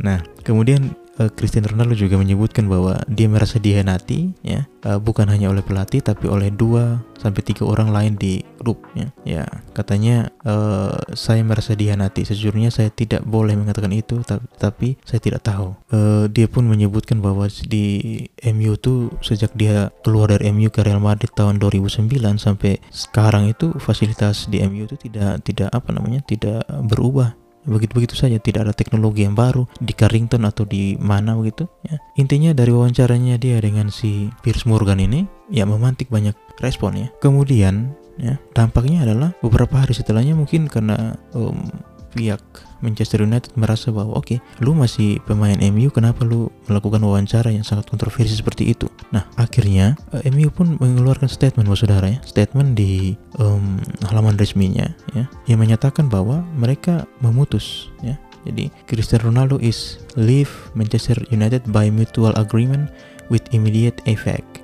Nah, 0.00 0.24
kemudian 0.40 0.96
Cristiano 1.30 1.70
Ronaldo 1.70 1.94
juga 1.94 2.18
menyebutkan 2.18 2.66
bahwa 2.66 2.98
dia 3.06 3.28
merasa 3.30 3.60
dihianati 3.62 4.34
ya 4.42 4.66
uh, 4.86 4.98
bukan 4.98 5.30
hanya 5.30 5.50
oleh 5.50 5.62
pelatih 5.62 6.02
tapi 6.02 6.26
oleh 6.26 6.50
dua 6.50 7.02
sampai 7.22 7.42
tiga 7.46 7.62
orang 7.62 7.94
lain 7.94 8.18
di 8.18 8.42
klub 8.58 8.82
ya. 8.98 9.06
Ya, 9.22 9.44
katanya 9.78 10.34
uh, 10.42 10.98
saya 11.14 11.46
merasa 11.46 11.78
dihianati. 11.78 12.26
Sejujurnya 12.26 12.74
saya 12.74 12.90
tidak 12.90 13.22
boleh 13.22 13.54
mengatakan 13.54 13.94
itu 13.94 14.18
tapi, 14.26 14.46
tapi 14.58 14.88
saya 15.06 15.22
tidak 15.22 15.46
tahu. 15.46 15.78
Uh, 15.94 16.26
dia 16.26 16.50
pun 16.50 16.66
menyebutkan 16.66 17.22
bahwa 17.22 17.46
di 17.70 18.26
MU 18.50 18.74
tuh 18.74 19.14
sejak 19.22 19.54
dia 19.54 19.94
keluar 20.02 20.34
dari 20.34 20.50
MU 20.50 20.66
ke 20.74 20.82
Real 20.82 20.98
Madrid 20.98 21.30
tahun 21.30 21.62
2009 21.62 22.10
sampai 22.42 22.82
sekarang 22.90 23.46
itu 23.46 23.70
fasilitas 23.78 24.50
di 24.50 24.58
MU 24.66 24.90
itu 24.90 24.98
tidak 24.98 25.46
tidak 25.46 25.70
apa 25.70 25.94
namanya 25.94 26.26
tidak 26.26 26.66
berubah 26.90 27.38
begitu-begitu 27.62 28.18
saja 28.18 28.38
tidak 28.42 28.70
ada 28.70 28.74
teknologi 28.74 29.22
yang 29.22 29.38
baru 29.38 29.66
di 29.78 29.94
Carrington 29.94 30.42
atau 30.46 30.66
di 30.66 30.98
mana 30.98 31.38
begitu 31.38 31.70
ya. 31.86 31.98
Intinya 32.18 32.50
dari 32.54 32.74
wawancaranya 32.74 33.38
dia 33.38 33.58
dengan 33.62 33.88
si 33.88 34.30
Piers 34.42 34.66
Morgan 34.66 34.98
ini 34.98 35.26
ya 35.48 35.66
memantik 35.66 36.10
banyak 36.10 36.34
respon 36.58 36.98
ya. 36.98 37.08
Kemudian 37.22 37.94
ya 38.20 38.36
dampaknya 38.52 39.06
adalah 39.06 39.30
beberapa 39.40 39.82
hari 39.82 39.94
setelahnya 39.96 40.36
mungkin 40.36 40.68
karena 40.68 41.16
um, 41.32 41.70
pihak 42.12 42.42
Manchester 42.82 43.22
United 43.24 43.54
merasa 43.54 43.94
bahwa 43.94 44.18
oke, 44.18 44.36
okay, 44.36 44.38
lu 44.60 44.74
masih 44.74 45.22
pemain 45.24 45.56
MU, 45.70 45.88
kenapa 45.88 46.26
lu 46.26 46.50
melakukan 46.66 47.00
wawancara 47.00 47.54
yang 47.54 47.62
sangat 47.62 47.88
kontroversi 47.88 48.34
seperti 48.34 48.74
itu? 48.74 48.90
Nah, 49.14 49.24
akhirnya 49.38 49.94
uh, 50.10 50.20
eh, 50.20 50.28
MU 50.34 50.50
pun 50.50 50.76
mengeluarkan 50.82 51.30
statement, 51.30 51.70
bos 51.70 51.80
saudara 51.80 52.10
ya, 52.10 52.18
statement 52.26 52.74
di 52.74 53.14
um, 53.38 53.78
halaman 54.10 54.36
resminya 54.36 54.90
ya, 55.14 55.30
yang 55.48 55.62
menyatakan 55.62 56.10
bahwa 56.10 56.42
mereka 56.58 57.06
memutus 57.22 57.88
ya. 58.02 58.18
Jadi 58.42 58.74
Cristiano 58.90 59.30
Ronaldo 59.30 59.62
is 59.62 60.02
leave 60.18 60.50
Manchester 60.74 61.14
United 61.30 61.62
by 61.70 61.94
mutual 61.94 62.34
agreement 62.34 62.90
with 63.30 63.46
immediate 63.54 64.02
effect. 64.10 64.61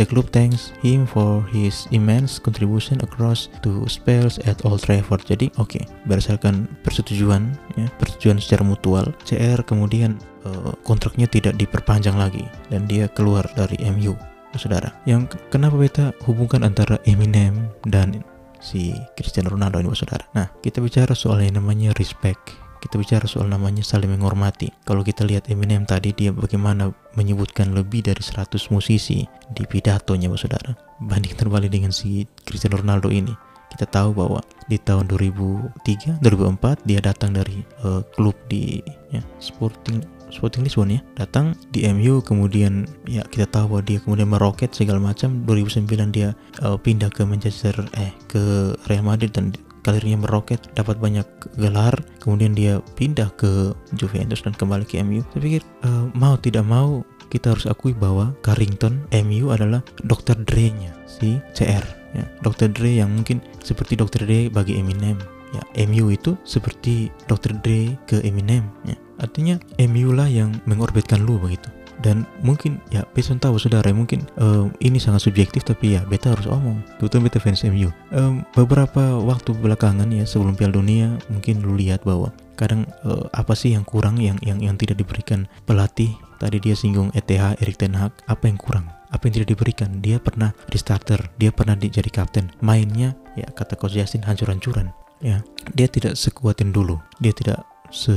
The 0.00 0.08
club 0.08 0.32
thanks 0.32 0.72
him 0.80 1.04
for 1.04 1.44
his 1.52 1.84
immense 1.92 2.40
contribution 2.40 2.96
across 3.04 3.52
two 3.60 3.84
spells 3.84 4.40
at 4.48 4.64
Old 4.64 4.80
Trafford. 4.80 5.20
Jadi 5.28 5.52
oke, 5.60 5.76
okay, 5.76 5.84
berdasarkan 6.08 6.64
persetujuan 6.80 7.52
ya, 7.76 7.84
persetujuan 8.00 8.40
secara 8.40 8.64
mutual, 8.64 9.12
CR 9.28 9.60
kemudian 9.60 10.16
uh, 10.48 10.72
kontraknya 10.88 11.28
tidak 11.28 11.60
diperpanjang 11.60 12.16
lagi 12.16 12.48
dan 12.72 12.88
dia 12.88 13.12
keluar 13.12 13.44
dari 13.52 13.76
MU. 13.92 14.16
Saudara, 14.56 14.88
yang 15.04 15.28
kenapa 15.52 15.76
beta 15.76 16.16
hubungkan 16.24 16.64
antara 16.64 16.96
Eminem 17.04 17.68
dan 17.84 18.24
si 18.56 18.96
Cristiano 19.20 19.52
Ronaldo 19.52 19.84
ini, 19.84 19.92
saudara? 19.92 20.24
Nah, 20.32 20.48
kita 20.64 20.80
bicara 20.80 21.12
soal 21.12 21.44
yang 21.44 21.60
namanya 21.60 21.92
respect 22.00 22.56
kita 22.80 22.96
bicara 22.96 23.28
soal 23.28 23.46
namanya 23.46 23.84
saling 23.84 24.08
menghormati. 24.08 24.72
Kalau 24.88 25.04
kita 25.04 25.22
lihat 25.28 25.52
Eminem 25.52 25.84
tadi 25.84 26.16
dia 26.16 26.32
bagaimana 26.32 26.90
menyebutkan 27.14 27.76
lebih 27.76 28.02
dari 28.02 28.24
100 28.24 28.56
musisi 28.72 29.28
di 29.52 29.62
pidatonya 29.68 30.32
saudara. 30.34 30.72
Banding 30.98 31.36
terbalik 31.36 31.70
dengan 31.70 31.92
si 31.92 32.24
Cristiano 32.42 32.80
Ronaldo 32.80 33.12
ini. 33.12 33.36
Kita 33.70 33.86
tahu 33.86 34.10
bahwa 34.16 34.42
di 34.66 34.82
tahun 34.82 35.06
2003, 35.06 36.18
2004 36.18 36.88
dia 36.88 36.98
datang 36.98 37.30
dari 37.30 37.62
uh, 37.86 38.02
klub 38.16 38.34
di 38.50 38.82
ya, 39.14 39.22
Sporting 39.38 40.02
Sporting 40.30 40.62
Lisbon 40.62 40.94
ya 40.94 41.02
datang 41.18 41.58
di 41.74 41.84
MU 41.90 42.22
kemudian 42.22 42.86
ya 43.04 43.26
kita 43.26 43.50
tahu 43.50 43.76
bahwa 43.76 43.82
dia 43.82 43.98
kemudian 43.98 44.30
meroket 44.30 44.70
segala 44.72 45.02
macam 45.02 45.42
2009 45.44 45.90
dia 46.14 46.38
uh, 46.62 46.78
pindah 46.78 47.10
ke 47.10 47.26
Manchester 47.26 47.74
eh 47.98 48.14
ke 48.30 48.74
Real 48.86 49.04
Madrid 49.04 49.34
dan 49.34 49.50
karirnya 49.80 50.20
meroket, 50.20 50.60
dapat 50.76 51.00
banyak 51.00 51.26
gelar, 51.56 51.94
kemudian 52.20 52.52
dia 52.52 52.78
pindah 52.96 53.32
ke 53.36 53.72
Juventus 53.96 54.44
dan 54.44 54.54
kembali 54.54 54.84
ke 54.84 55.00
MU. 55.02 55.24
Saya 55.32 55.42
pikir 55.42 55.62
uh, 55.84 56.08
mau 56.14 56.36
tidak 56.36 56.64
mau 56.64 57.04
kita 57.30 57.54
harus 57.54 57.70
akui 57.70 57.94
bahwa 57.94 58.34
Carrington 58.42 59.06
MU 59.22 59.54
adalah 59.54 59.80
Dr. 60.02 60.42
Dre-nya 60.44 60.92
si 61.06 61.38
CR. 61.54 61.86
Ya, 62.10 62.26
Dr. 62.42 62.74
Dre 62.74 62.98
yang 62.98 63.14
mungkin 63.14 63.38
seperti 63.62 63.94
Dr. 63.94 64.26
Dre 64.26 64.50
bagi 64.50 64.82
Eminem. 64.82 65.14
Ya, 65.54 65.62
MU 65.86 66.10
itu 66.10 66.34
seperti 66.42 67.10
Dr. 67.30 67.54
Dre 67.62 67.94
ke 68.10 68.18
Eminem. 68.26 68.66
Ya. 68.82 68.98
Artinya 69.22 69.62
MU 69.78 70.10
lah 70.10 70.26
yang 70.26 70.58
mengorbitkan 70.66 71.22
lu 71.22 71.38
begitu 71.38 71.70
dan 72.00 72.24
mungkin 72.40 72.80
ya 72.88 73.04
Peson 73.12 73.36
tahu 73.36 73.60
saudara 73.60 73.92
mungkin 73.92 74.24
um, 74.40 74.72
ini 74.80 74.96
sangat 74.96 75.28
subjektif 75.28 75.62
tapi 75.62 75.96
ya 75.96 76.02
beta 76.08 76.32
harus 76.32 76.48
omong. 76.48 76.80
Terutama 76.96 77.28
beta 77.28 77.38
fans 77.38 77.62
MU 77.68 77.92
um, 78.16 78.42
beberapa 78.56 79.20
waktu 79.20 79.52
belakangan 79.56 80.08
ya 80.08 80.24
sebelum 80.24 80.56
Piala 80.56 80.80
Dunia 80.80 81.20
mungkin 81.28 81.60
lu 81.60 81.76
lihat 81.76 82.02
bahwa 82.02 82.32
kadang 82.56 82.88
uh, 83.04 83.28
apa 83.36 83.52
sih 83.52 83.76
yang 83.76 83.84
kurang 83.84 84.16
yang 84.20 84.40
yang 84.40 84.58
yang 84.60 84.76
tidak 84.80 84.98
diberikan 84.98 85.46
pelatih? 85.68 86.16
Tadi 86.40 86.56
dia 86.56 86.72
singgung 86.72 87.12
ETH 87.12 87.60
Erik 87.60 87.76
Ten 87.76 87.92
Hag. 87.92 88.16
Apa 88.24 88.48
yang 88.48 88.56
kurang? 88.56 88.88
Apa 89.12 89.28
yang 89.28 89.36
tidak 89.36 89.52
diberikan? 89.52 90.00
Dia 90.00 90.16
pernah 90.16 90.56
di 90.72 90.80
starter 90.80 91.20
dia 91.36 91.52
pernah 91.52 91.76
jadi 91.76 92.08
kapten. 92.08 92.48
Mainnya 92.64 93.12
ya 93.36 93.44
kata 93.52 93.76
Coach 93.76 94.00
Justin 94.00 94.24
hancur-hancuran. 94.24 94.88
Ya 95.20 95.44
dia 95.76 95.84
tidak 95.84 96.16
sekuat 96.16 96.64
yang 96.64 96.72
dulu. 96.72 96.96
Dia 97.20 97.36
tidak 97.36 97.60
se 97.92 98.14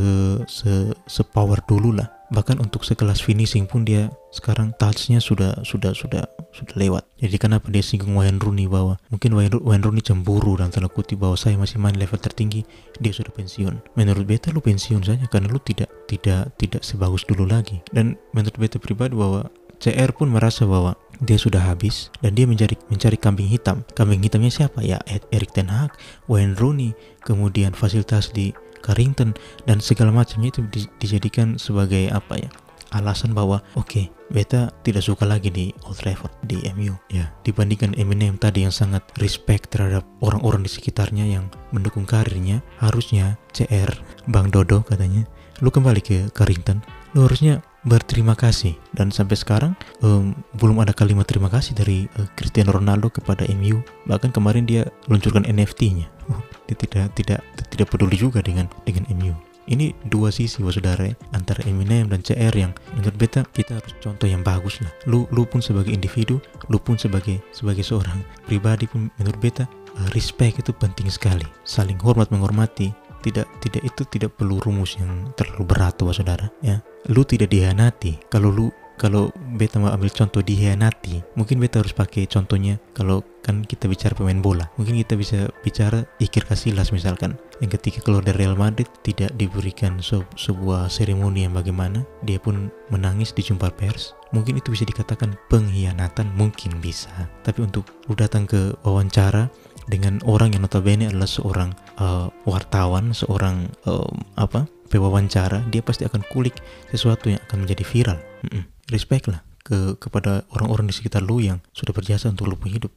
se 0.48 0.94
se 1.10 1.22
power 1.26 1.60
dulu 1.66 1.98
lah 1.98 2.08
bahkan 2.34 2.58
untuk 2.58 2.82
sekelas 2.82 3.22
finishing 3.22 3.70
pun 3.70 3.86
dia 3.86 4.10
sekarang 4.34 4.74
touchnya 4.82 5.22
sudah 5.22 5.62
sudah 5.62 5.94
sudah 5.94 6.26
sudah 6.50 6.76
lewat 6.76 7.06
jadi 7.22 7.38
kenapa 7.38 7.70
dia 7.70 7.86
singgung 7.86 8.18
Wayne 8.18 8.42
Rooney 8.42 8.66
bahwa 8.66 8.98
mungkin 9.14 9.38
Wayne, 9.38 9.62
Rooney 9.62 10.02
cemburu 10.02 10.58
dan 10.58 10.74
tanda 10.74 10.90
kutip 10.90 11.22
bahwa 11.22 11.38
saya 11.38 11.56
masih 11.56 11.78
main 11.78 11.94
level 11.94 12.18
tertinggi 12.18 12.66
dia 12.98 13.14
sudah 13.14 13.30
pensiun 13.30 13.94
menurut 13.94 14.26
beta 14.26 14.50
lu 14.50 14.60
pensiun 14.60 15.06
saja 15.06 15.30
karena 15.30 15.54
lu 15.54 15.62
tidak 15.62 15.94
tidak 16.10 16.50
tidak 16.58 16.82
sebagus 16.82 17.22
dulu 17.30 17.46
lagi 17.46 17.78
dan 17.94 18.18
menurut 18.34 18.58
beta 18.58 18.82
pribadi 18.82 19.14
bahwa 19.14 19.48
CR 19.84 20.16
pun 20.16 20.32
merasa 20.32 20.64
bahwa 20.64 20.96
dia 21.20 21.36
sudah 21.36 21.60
habis 21.60 22.08
dan 22.24 22.40
dia 22.40 22.48
mencari 22.48 22.80
mencari 22.88 23.20
kambing 23.20 23.52
hitam. 23.52 23.84
Kambing 24.00 24.24
hitamnya 24.24 24.48
siapa? 24.48 24.80
Ya 24.80 25.04
Erik 25.28 25.52
Ten 25.52 25.68
Hag, 25.68 25.92
Wayne 26.32 26.56
Rooney, 26.56 26.96
kemudian 27.28 27.76
fasilitas 27.76 28.32
di 28.32 28.56
Carrington 28.84 29.32
dan 29.64 29.80
segala 29.80 30.12
macamnya 30.12 30.52
itu 30.52 30.62
di, 30.68 30.84
dijadikan 31.00 31.56
sebagai 31.56 32.12
apa 32.12 32.36
ya 32.38 32.52
alasan 32.94 33.34
bahwa 33.34 33.66
oke 33.74 33.90
okay, 33.90 34.06
beta 34.30 34.70
tidak 34.86 35.02
suka 35.02 35.26
lagi 35.26 35.50
di 35.50 35.74
Old 35.90 35.98
Trafford 35.98 36.30
di 36.46 36.62
MU 36.78 36.94
ya 37.10 37.34
dibandingkan 37.42 37.98
Eminem 37.98 38.38
tadi 38.38 38.68
yang 38.68 38.76
sangat 38.76 39.02
respect 39.18 39.74
terhadap 39.74 40.06
orang-orang 40.22 40.62
di 40.62 40.70
sekitarnya 40.70 41.26
yang 41.26 41.50
mendukung 41.74 42.06
karirnya 42.06 42.62
harusnya 42.78 43.36
CR 43.50 43.90
Bang 44.30 44.54
Dodo 44.54 44.86
katanya 44.86 45.26
lu 45.66 45.74
kembali 45.74 46.02
ke 46.06 46.30
Carrington 46.38 46.86
lu 47.18 47.26
harusnya 47.26 47.66
berterima 47.84 48.34
kasih. 48.34 48.76
Dan 48.92 49.12
sampai 49.12 49.36
sekarang 49.40 49.74
um, 50.04 50.36
belum 50.58 50.80
ada 50.84 50.92
kalimat 50.96 51.28
terima 51.28 51.48
kasih 51.52 51.76
dari 51.76 52.08
uh, 52.20 52.28
Cristiano 52.36 52.76
Ronaldo 52.76 53.12
kepada 53.12 53.48
MU 53.56 53.84
bahkan 54.08 54.32
kemarin 54.32 54.68
dia 54.68 54.88
luncurkan 55.08 55.48
NFT-nya 55.48 56.08
uh, 56.30 56.42
dia 56.68 56.76
tidak 56.78 57.12
tidak 57.16 57.40
tidak 57.72 57.88
peduli 57.90 58.16
juga 58.20 58.40
dengan 58.44 58.68
dengan 58.88 59.08
MU 59.16 59.34
ini 59.72 59.96
dua 60.12 60.28
sisi 60.28 60.60
wah 60.60 60.76
saudara 60.76 61.08
ya, 61.08 61.16
antara 61.32 61.64
Eminem 61.64 62.12
dan 62.12 62.20
CR 62.20 62.52
yang 62.52 62.76
menurut 63.00 63.16
beta 63.16 63.48
kita 63.56 63.80
harus 63.80 63.96
contoh 64.04 64.28
yang 64.28 64.44
bagus 64.44 64.84
lah. 64.84 64.92
Lu 65.08 65.24
lu 65.32 65.48
pun 65.48 65.64
sebagai 65.64 65.96
individu 65.96 66.44
lu 66.68 66.76
pun 66.80 67.00
sebagai 67.00 67.40
sebagai 67.56 67.84
seorang 67.84 68.20
pribadi 68.44 68.92
pun 68.92 69.08
menurut 69.16 69.40
beta 69.40 69.64
uh, 69.64 70.08
respect 70.12 70.60
itu 70.60 70.76
penting 70.76 71.08
sekali. 71.08 71.48
Saling 71.64 71.96
hormat 72.04 72.28
menghormati 72.28 72.92
tidak 73.24 73.48
tidak 73.64 73.82
itu 73.88 74.04
tidak 74.12 74.36
perlu 74.36 74.60
rumus 74.60 75.00
yang 75.00 75.32
terlalu 75.40 75.64
berat 75.64 75.96
tuh 75.96 76.12
saudara 76.12 76.52
ya. 76.60 76.84
Lu 77.10 77.24
tidak 77.24 77.50
dihianati 77.50 78.28
kalau 78.28 78.52
lu 78.52 78.68
kalau 78.94 79.34
beta 79.58 79.82
mau 79.82 79.90
ambil 79.90 80.14
contoh 80.14 80.46
dihianati 80.46 81.26
mungkin 81.34 81.58
beta 81.58 81.82
harus 81.82 81.98
pakai 81.98 82.30
contohnya 82.30 82.78
kalau 82.94 83.26
kan 83.44 83.66
kita 83.66 83.92
bicara 83.92 84.16
pemain 84.16 84.40
bola. 84.40 84.72
Mungkin 84.80 84.96
kita 85.04 85.20
bisa 85.20 85.52
bicara 85.62 86.08
Iker 86.22 86.48
Casillas 86.48 86.96
misalkan 86.96 87.36
yang 87.60 87.68
ketika 87.74 88.00
keluar 88.00 88.24
dari 88.24 88.48
Real 88.48 88.56
Madrid 88.56 88.88
tidak 89.04 89.36
diberikan 89.36 90.00
se 90.00 90.24
sebuah 90.40 90.88
seremoni 90.88 91.44
yang 91.44 91.54
bagaimana 91.54 92.08
dia 92.24 92.40
pun 92.40 92.72
menangis 92.88 93.36
di 93.36 93.44
jumpa 93.44 93.76
pers. 93.76 94.16
Mungkin 94.32 94.58
itu 94.58 94.74
bisa 94.74 94.88
dikatakan 94.88 95.36
pengkhianatan 95.52 96.32
mungkin 96.34 96.80
bisa. 96.80 97.12
Tapi 97.44 97.62
untuk 97.62 97.86
lu 98.08 98.16
datang 98.16 98.48
ke 98.48 98.74
wawancara 98.82 99.52
dengan 99.88 100.20
orang 100.24 100.56
yang 100.56 100.64
notabene 100.64 101.12
adalah 101.12 101.28
seorang 101.28 101.70
uh, 102.00 102.32
wartawan 102.48 103.12
seorang 103.12 103.68
uh, 103.84 104.12
apa 104.40 104.68
pewawancara 104.88 105.66
dia 105.74 105.84
pasti 105.84 106.08
akan 106.08 106.24
kulik 106.32 106.56
sesuatu 106.94 107.34
yang 107.34 107.42
akan 107.50 107.68
menjadi 107.68 107.84
viral 107.84 108.20
mm 108.46 108.50
-mm. 108.50 108.64
respect 108.94 109.28
lah 109.28 109.42
ke 109.64 109.96
kepada 109.96 110.44
orang-orang 110.52 110.92
di 110.92 110.96
sekitar 110.96 111.24
lu 111.24 111.40
yang 111.40 111.64
sudah 111.72 111.96
berjasa 111.96 112.28
untuk 112.28 112.52
lu 112.52 112.60
hidup 112.68 112.92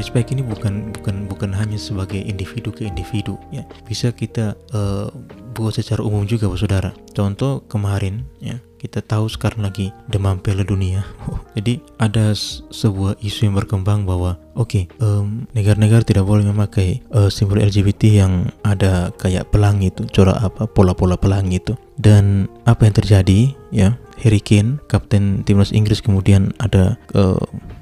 respect 0.00 0.32
ini 0.32 0.40
bukan 0.40 0.96
bukan 0.96 1.28
bukan 1.28 1.52
hanya 1.52 1.76
sebagai 1.76 2.16
individu 2.16 2.72
ke 2.72 2.88
individu 2.88 3.36
ya. 3.52 3.68
Bisa 3.84 4.08
kita 4.16 4.56
uh, 4.72 5.12
buat 5.52 5.76
secara 5.76 6.00
umum 6.00 6.24
juga 6.24 6.48
Pak 6.48 6.58
Saudara. 6.58 6.90
Contoh 7.12 7.60
kemarin 7.68 8.24
ya 8.40 8.56
kita 8.80 9.04
tahu 9.04 9.28
sekarang 9.28 9.60
lagi 9.60 9.92
demam 10.08 10.40
Piala 10.40 10.64
Dunia. 10.64 11.04
Jadi 11.56 11.84
ada 12.00 12.32
sebuah 12.72 13.20
isu 13.20 13.52
yang 13.52 13.60
berkembang 13.60 14.08
bahwa 14.08 14.40
oke 14.56 14.72
okay, 14.72 14.84
um, 15.04 15.44
negara-negara 15.52 16.00
tidak 16.00 16.24
boleh 16.24 16.48
memakai 16.48 17.04
uh, 17.12 17.28
simbol 17.28 17.60
LGBT 17.60 18.24
yang 18.24 18.48
ada 18.64 19.12
kayak 19.20 19.52
pelangi 19.52 19.92
itu 19.92 20.08
corak 20.08 20.40
apa 20.40 20.64
pola-pola 20.64 21.20
pelangi 21.20 21.60
itu. 21.60 21.76
Dan 22.00 22.48
apa 22.64 22.88
yang 22.88 22.96
terjadi 22.96 23.40
ya 23.68 24.00
Harry 24.24 24.40
Kane 24.40 24.80
kapten 24.88 25.44
timnas 25.44 25.76
Inggris 25.76 26.00
kemudian 26.00 26.56
ada 26.56 26.96
uh, 27.12 27.36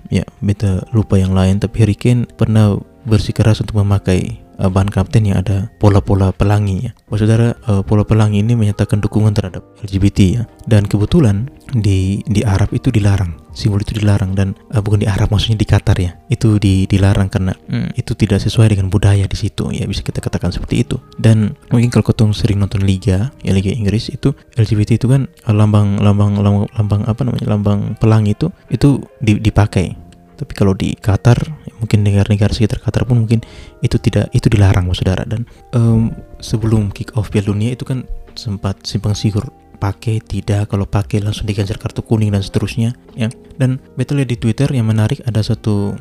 ya 0.09 0.25
beta 0.41 0.85
lupa 0.93 1.21
yang 1.21 1.37
lain 1.37 1.61
tapi 1.61 1.85
Harry 1.85 1.97
Kane 1.97 2.25
pernah 2.25 2.77
bersikeras 3.05 3.61
untuk 3.61 3.81
memakai 3.81 4.41
uh, 4.59 4.71
bahan 4.71 4.91
kapten 4.91 5.31
yang 5.31 5.41
ada 5.41 5.71
pola-pola 5.79 6.35
pelangi 6.35 6.91
ya. 6.91 6.93
Saudara 7.19 7.55
uh, 7.67 7.83
pola 7.83 8.07
pelangi 8.07 8.43
ini 8.43 8.55
menyatakan 8.55 9.03
dukungan 9.03 9.35
terhadap 9.35 9.63
LGBT 9.83 10.19
ya. 10.31 10.43
Dan 10.67 10.85
kebetulan 10.87 11.49
di 11.73 12.21
di 12.27 12.43
Arab 12.43 12.75
itu 12.75 12.91
dilarang. 12.91 13.39
Simbol 13.55 13.83
itu 13.83 13.99
dilarang 13.99 14.39
dan 14.39 14.55
uh, 14.71 14.79
bukan 14.79 15.03
di 15.03 15.09
Arab 15.11 15.35
maksudnya 15.35 15.59
di 15.59 15.67
Qatar 15.67 15.97
ya. 15.99 16.15
Itu 16.31 16.63
di 16.63 16.87
dilarang 16.87 17.31
karena 17.31 17.55
hmm, 17.55 17.99
itu 17.99 18.15
tidak 18.15 18.43
sesuai 18.43 18.75
dengan 18.75 18.91
budaya 18.91 19.27
di 19.27 19.39
situ 19.39 19.71
ya 19.75 19.87
bisa 19.87 20.03
kita 20.07 20.23
katakan 20.23 20.55
seperti 20.55 20.87
itu. 20.87 20.99
Dan 21.19 21.59
mungkin 21.75 21.91
kalau 21.91 22.07
ketong 22.07 22.35
sering 22.35 22.63
nonton 22.63 22.87
liga 22.87 23.35
ya 23.43 23.51
liga 23.51 23.71
Inggris 23.75 24.11
itu 24.11 24.35
LGBT 24.55 24.99
itu 24.99 25.07
kan 25.11 25.27
lambang 25.49 25.99
lambang 25.99 26.39
lambang, 26.39 26.71
lambang 26.75 27.03
apa 27.07 27.21
namanya 27.27 27.47
lambang 27.51 27.81
pelangi 27.99 28.39
itu 28.39 28.53
itu 28.71 29.03
dipakai 29.19 30.09
tapi 30.39 30.55
kalau 30.55 30.73
di 30.73 30.95
Qatar 30.95 31.35
mungkin 31.79 32.05
negara-negara 32.05 32.51
sekitar 32.53 32.83
Qatar 32.83 33.07
pun 33.07 33.25
mungkin 33.27 33.43
itu 33.83 33.97
tidak 33.99 34.31
itu 34.35 34.47
dilarang 34.51 34.91
saudara. 34.95 35.25
Dan 35.25 35.47
um, 35.75 36.13
sebelum 36.43 36.91
kick 36.91 37.15
off 37.15 37.31
Piala 37.33 37.51
Dunia 37.51 37.75
itu 37.75 37.87
kan 37.87 38.05
sempat 38.35 38.83
simpang 38.87 39.15
siur 39.15 39.49
pakai 39.79 40.23
tidak. 40.23 40.75
Kalau 40.75 40.85
pakai 40.87 41.23
langsung 41.23 41.47
diganjar 41.47 41.79
kartu 41.79 42.03
kuning 42.03 42.35
dan 42.35 42.43
seterusnya 42.43 42.95
ya. 43.15 43.31
Dan 43.57 43.79
betul 43.95 44.23
lihat 44.23 44.31
di 44.35 44.39
Twitter 44.39 44.69
yang 44.75 44.91
menarik 44.91 45.23
ada 45.25 45.43
satu 45.43 45.95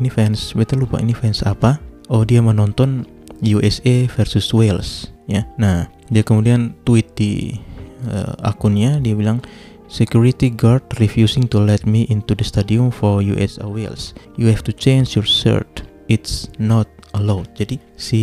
ini 0.00 0.08
fans 0.08 0.56
betul 0.56 0.84
lupa 0.84 1.00
ini 1.00 1.12
fans 1.12 1.44
apa? 1.44 1.80
Oh 2.08 2.24
dia 2.24 2.40
menonton 2.40 3.04
USA 3.44 4.08
versus 4.08 4.48
Wales 4.50 5.12
ya. 5.28 5.44
Nah 5.60 5.86
dia 6.08 6.24
kemudian 6.24 6.72
tweet 6.88 7.12
di 7.14 7.60
uh, 8.08 8.34
akunnya 8.40 8.96
dia 9.02 9.12
bilang 9.12 9.44
Security 9.88 10.52
guard 10.52 10.84
refusing 11.00 11.48
to 11.48 11.56
let 11.56 11.88
me 11.88 12.04
into 12.12 12.36
the 12.36 12.44
stadium 12.44 12.92
for 12.92 13.24
US 13.24 13.56
Wales. 13.56 14.12
You 14.36 14.52
have 14.52 14.60
to 14.68 14.72
change 14.76 15.16
your 15.16 15.24
shirt. 15.24 15.80
It's 16.12 16.52
not 16.60 16.92
allowed. 17.16 17.56
Jadi 17.56 17.80
si 17.96 18.20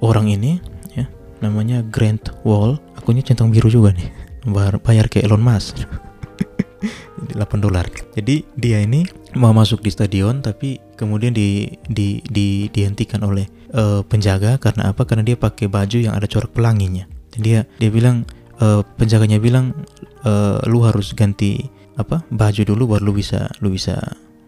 orang 0.00 0.32
ini 0.32 0.64
ya 0.96 1.04
namanya 1.44 1.84
Grant 1.92 2.32
Wall, 2.48 2.80
akunnya 2.96 3.20
centang 3.20 3.52
biru 3.52 3.68
juga 3.68 3.92
nih. 3.92 4.08
Bayar, 4.48 5.12
ke 5.12 5.20
Elon 5.20 5.44
Musk. 5.44 5.84
8 7.36 7.36
dolar. 7.60 7.86
Jadi 8.16 8.42
dia 8.56 8.80
ini 8.80 9.04
mau 9.36 9.52
masuk 9.52 9.84
di 9.84 9.92
stadion 9.92 10.40
tapi 10.40 10.80
kemudian 10.96 11.36
di, 11.36 11.68
di, 11.84 12.24
di 12.26 12.66
dihentikan 12.72 13.20
oleh 13.22 13.44
uh, 13.76 14.00
penjaga 14.08 14.56
karena 14.56 14.90
apa? 14.90 15.04
Karena 15.04 15.20
dia 15.20 15.36
pakai 15.36 15.68
baju 15.68 16.00
yang 16.00 16.16
ada 16.16 16.24
corak 16.24 16.56
pelanginya. 16.56 17.04
Dan 17.28 17.40
dia 17.44 17.58
dia 17.76 17.92
bilang 17.92 18.24
uh, 18.60 18.82
penjaganya 18.98 19.38
bilang 19.38 19.72
uh, 20.26 20.58
lu 20.68 20.84
harus 20.84 21.14
ganti 21.16 21.70
apa 21.96 22.24
baju 22.32 22.62
dulu 22.64 22.96
baru 22.96 23.04
lu 23.08 23.12
bisa 23.16 23.52
lu 23.60 23.72
bisa 23.72 23.96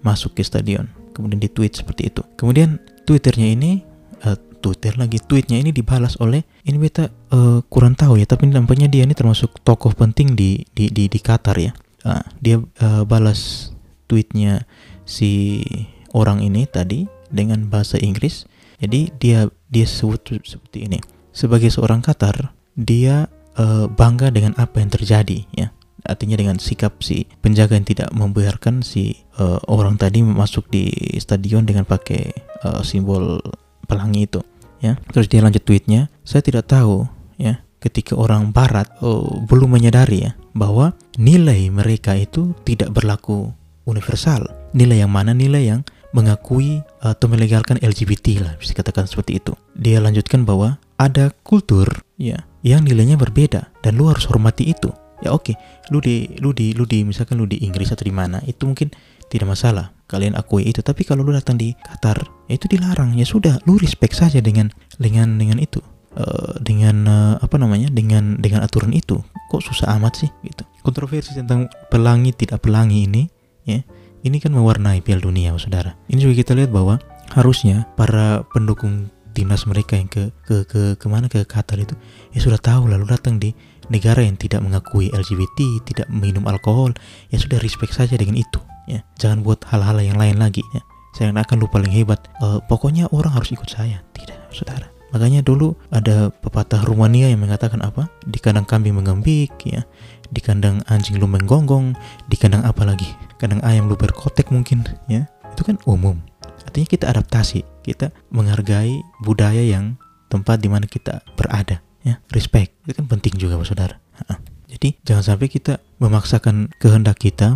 masuk 0.04 0.36
ke 0.36 0.42
stadion. 0.44 0.88
Kemudian 1.14 1.38
di 1.40 1.48
tweet 1.48 1.72
seperti 1.78 2.10
itu. 2.12 2.22
Kemudian 2.36 2.82
twitternya 3.08 3.48
ini 3.54 3.80
uh, 4.26 4.36
twitter 4.60 4.96
lagi 4.96 5.20
tweetnya 5.20 5.60
ini 5.60 5.70
dibalas 5.70 6.16
oleh 6.20 6.44
ini 6.64 6.76
beta 6.80 7.08
uh, 7.32 7.60
kurang 7.68 7.96
tahu 7.96 8.16
ya 8.16 8.24
tapi 8.24 8.48
nampaknya 8.48 8.88
dia 8.88 9.04
ini 9.04 9.12
termasuk 9.12 9.60
tokoh 9.60 9.92
penting 9.92 10.32
di 10.36 10.64
di 10.72 10.90
di, 10.92 11.08
di 11.08 11.18
Qatar 11.20 11.56
ya. 11.56 11.72
Uh, 12.04 12.24
dia 12.40 12.60
uh, 12.60 13.04
balas 13.08 13.72
tweetnya 14.08 14.68
si 15.08 15.64
orang 16.12 16.44
ini 16.44 16.68
tadi 16.68 17.08
dengan 17.32 17.68
bahasa 17.68 17.96
Inggris. 18.00 18.44
Jadi 18.80 19.14
dia 19.16 19.48
dia 19.72 19.86
sebut 19.88 20.42
seperti 20.44 20.88
ini. 20.90 20.98
Sebagai 21.32 21.72
seorang 21.72 22.04
Qatar 22.04 22.52
dia 22.74 23.30
uh, 23.58 23.86
bangga 23.90 24.30
dengan 24.30 24.54
apa 24.58 24.80
yang 24.82 24.90
terjadi 24.90 25.44
ya. 25.54 25.70
Artinya 26.04 26.36
dengan 26.36 26.60
sikap 26.60 27.00
si 27.00 27.24
penjaga 27.40 27.80
yang 27.80 27.88
tidak 27.88 28.12
membiarkan 28.12 28.84
si 28.84 29.24
uh, 29.40 29.56
orang 29.72 29.96
tadi 29.96 30.20
masuk 30.20 30.68
di 30.68 30.92
stadion 31.16 31.64
dengan 31.64 31.88
pakai 31.88 32.28
uh, 32.68 32.84
simbol 32.84 33.40
pelangi 33.88 34.28
itu 34.28 34.44
ya. 34.84 35.00
Terus 35.10 35.32
dia 35.32 35.40
lanjut 35.40 35.64
tweetnya 35.64 36.12
saya 36.20 36.44
tidak 36.44 36.68
tahu 36.68 37.08
ya 37.40 37.64
ketika 37.80 38.16
orang 38.16 38.52
barat 38.52 38.88
uh, 39.00 39.44
belum 39.48 39.80
menyadari 39.80 40.28
ya 40.28 40.32
bahwa 40.52 40.92
nilai 41.16 41.72
mereka 41.72 42.16
itu 42.16 42.52
tidak 42.68 42.92
berlaku 42.92 43.48
universal. 43.88 44.44
Nilai 44.76 45.04
yang 45.04 45.12
mana? 45.12 45.32
Nilai 45.32 45.72
yang 45.72 45.80
mengakui 46.14 46.84
atau 47.02 47.26
melegalkan 47.26 47.80
LGBT 47.82 48.38
lah 48.44 48.54
bisa 48.54 48.70
katakan 48.76 49.10
seperti 49.10 49.42
itu. 49.42 49.52
Dia 49.74 49.98
lanjutkan 49.98 50.46
bahwa 50.46 50.78
ada 50.94 51.34
kultur 51.42 51.90
ya 52.14 52.46
yang 52.64 52.83
nilainya 52.83 53.20
berbeda 53.20 53.70
dan 53.85 53.92
lu 53.94 54.09
harus 54.09 54.24
hormati 54.27 54.72
itu. 54.72 54.90
Ya 55.22 55.31
oke 55.31 55.53
okay. 55.53 55.57
lu 55.92 56.03
di 56.03 56.27
lu 56.42 56.50
di 56.50 56.74
lu 56.74 56.88
di 56.88 57.05
misalkan 57.07 57.38
lu 57.38 57.46
di 57.46 57.62
Inggris 57.62 57.92
atau 57.94 58.03
di 58.03 58.11
mana 58.11 58.42
itu 58.48 58.66
mungkin 58.66 58.90
tidak 59.31 59.55
masalah 59.55 59.92
kalian 60.09 60.35
akui 60.35 60.66
itu. 60.66 60.81
Tapi 60.81 61.05
kalau 61.05 61.22
lu 61.22 61.31
datang 61.37 61.61
di 61.61 61.77
Qatar 61.77 62.24
ya 62.48 62.57
itu 62.57 62.66
dilarang. 62.66 63.14
Ya 63.14 63.29
sudah 63.29 63.61
lu 63.68 63.77
respect 63.79 64.16
saja 64.16 64.40
dengan 64.40 64.72
dengan 64.96 65.37
dengan 65.37 65.61
itu. 65.61 65.85
Uh, 66.14 66.55
dengan 66.62 67.11
uh, 67.11 67.35
apa 67.42 67.59
namanya 67.59 67.90
dengan 67.90 68.38
dengan 68.40 68.64
aturan 68.64 68.94
itu. 68.96 69.20
Kok 69.53 69.62
susah 69.62 69.94
amat 70.00 70.24
sih 70.24 70.31
gitu. 70.46 70.64
Kontroversi 70.83 71.35
tentang 71.35 71.66
pelangi 71.90 72.31
tidak 72.35 72.62
pelangi 72.62 73.07
ini 73.07 73.22
ya 73.66 73.83
ini 74.24 74.40
kan 74.40 74.57
mewarnai 74.57 75.05
Piala 75.05 75.20
Dunia 75.20 75.53
saudara. 75.61 75.92
Ini 76.09 76.18
juga 76.22 76.35
kita 76.40 76.53
lihat 76.57 76.72
bahwa 76.72 76.96
harusnya 77.37 77.85
para 77.98 78.46
pendukung 78.53 79.12
timnas 79.34 79.66
mereka 79.66 79.98
yang 79.98 80.06
ke 80.06 80.30
ke 80.46 80.64
ke 80.64 80.94
ke 80.94 81.06
mana 81.10 81.26
ke 81.26 81.42
Qatar 81.42 81.76
itu 81.82 81.98
ya 82.30 82.40
sudah 82.40 82.62
tahu 82.62 82.86
lalu 82.86 83.10
datang 83.10 83.42
di 83.42 83.50
negara 83.90 84.22
yang 84.22 84.38
tidak 84.38 84.62
mengakui 84.62 85.10
LGBT 85.10 85.84
tidak 85.84 86.06
minum 86.08 86.46
alkohol 86.46 86.94
ya 87.28 87.36
sudah 87.36 87.58
respect 87.60 87.92
saja 87.92 88.14
dengan 88.14 88.38
itu 88.38 88.62
ya. 88.88 89.00
Jangan 89.20 89.44
buat 89.44 89.64
hal-hal 89.68 90.00
yang 90.00 90.18
lain 90.20 90.40
lagi 90.40 90.64
ya. 90.72 90.82
Saya 91.14 91.30
akan 91.30 91.56
lupa 91.62 91.78
paling 91.78 91.94
hebat. 91.94 92.18
Uh, 92.42 92.58
pokoknya 92.66 93.06
orang 93.14 93.30
harus 93.30 93.54
ikut 93.54 93.70
saya. 93.70 94.02
Tidak 94.14 94.50
saudara. 94.50 94.90
Makanya 95.14 95.46
dulu 95.46 95.78
ada 95.94 96.34
pepatah 96.42 96.82
Rumania 96.82 97.30
yang 97.30 97.46
mengatakan 97.46 97.78
apa? 97.86 98.10
Di 98.26 98.42
kandang 98.42 98.66
kambing 98.66 98.98
mengembik 98.98 99.54
ya. 99.62 99.86
Di 100.26 100.42
kandang 100.42 100.82
anjing 100.90 101.22
lu 101.22 101.30
menggonggong 101.30 101.94
di 102.26 102.34
kandang 102.34 102.66
apa 102.66 102.82
lagi? 102.82 103.06
Kandang 103.38 103.62
ayam 103.62 103.86
lu 103.86 103.94
berkotek 103.94 104.50
mungkin 104.50 104.82
ya. 105.06 105.30
Itu 105.54 105.62
kan 105.62 105.78
umum. 105.86 106.18
Artinya 106.66 106.88
kita 106.90 107.06
adaptasi, 107.14 107.62
kita 107.84 108.10
menghargai 108.32 109.04
budaya 109.20 109.60
yang 109.60 110.00
tempat 110.32 110.58
di 110.58 110.72
mana 110.72 110.88
kita 110.88 111.20
berada, 111.36 111.84
ya. 112.02 112.18
Respect 112.32 112.74
itu 112.88 112.96
kan 112.96 113.06
penting 113.06 113.36
juga, 113.36 113.60
Pak 113.60 113.68
Saudara. 113.68 113.96
Jadi 114.74 114.98
jangan 115.06 115.22
sampai 115.22 115.46
kita 115.46 115.78
memaksakan 116.02 116.72
kehendak 116.82 117.22
kita, 117.22 117.54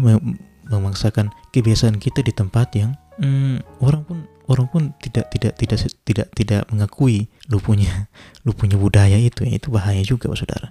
memaksakan 0.68 1.34
kebiasaan 1.50 1.98
kita 1.98 2.22
di 2.22 2.30
tempat 2.30 2.70
yang 2.78 2.94
hmm, 3.18 3.82
orang 3.82 4.06
pun 4.06 4.18
orang 4.46 4.66
pun 4.70 4.82
tidak 5.02 5.26
tidak 5.34 5.58
tidak 5.58 5.78
tidak 6.06 6.26
tidak 6.32 6.62
mengakui 6.70 7.26
lu 7.50 7.58
punya 7.58 8.06
lu 8.46 8.54
punya 8.54 8.78
budaya 8.78 9.18
itu 9.18 9.44
ya 9.44 9.58
itu 9.58 9.68
bahaya 9.68 10.00
juga 10.06 10.30
Pak 10.30 10.38
Saudara. 10.38 10.68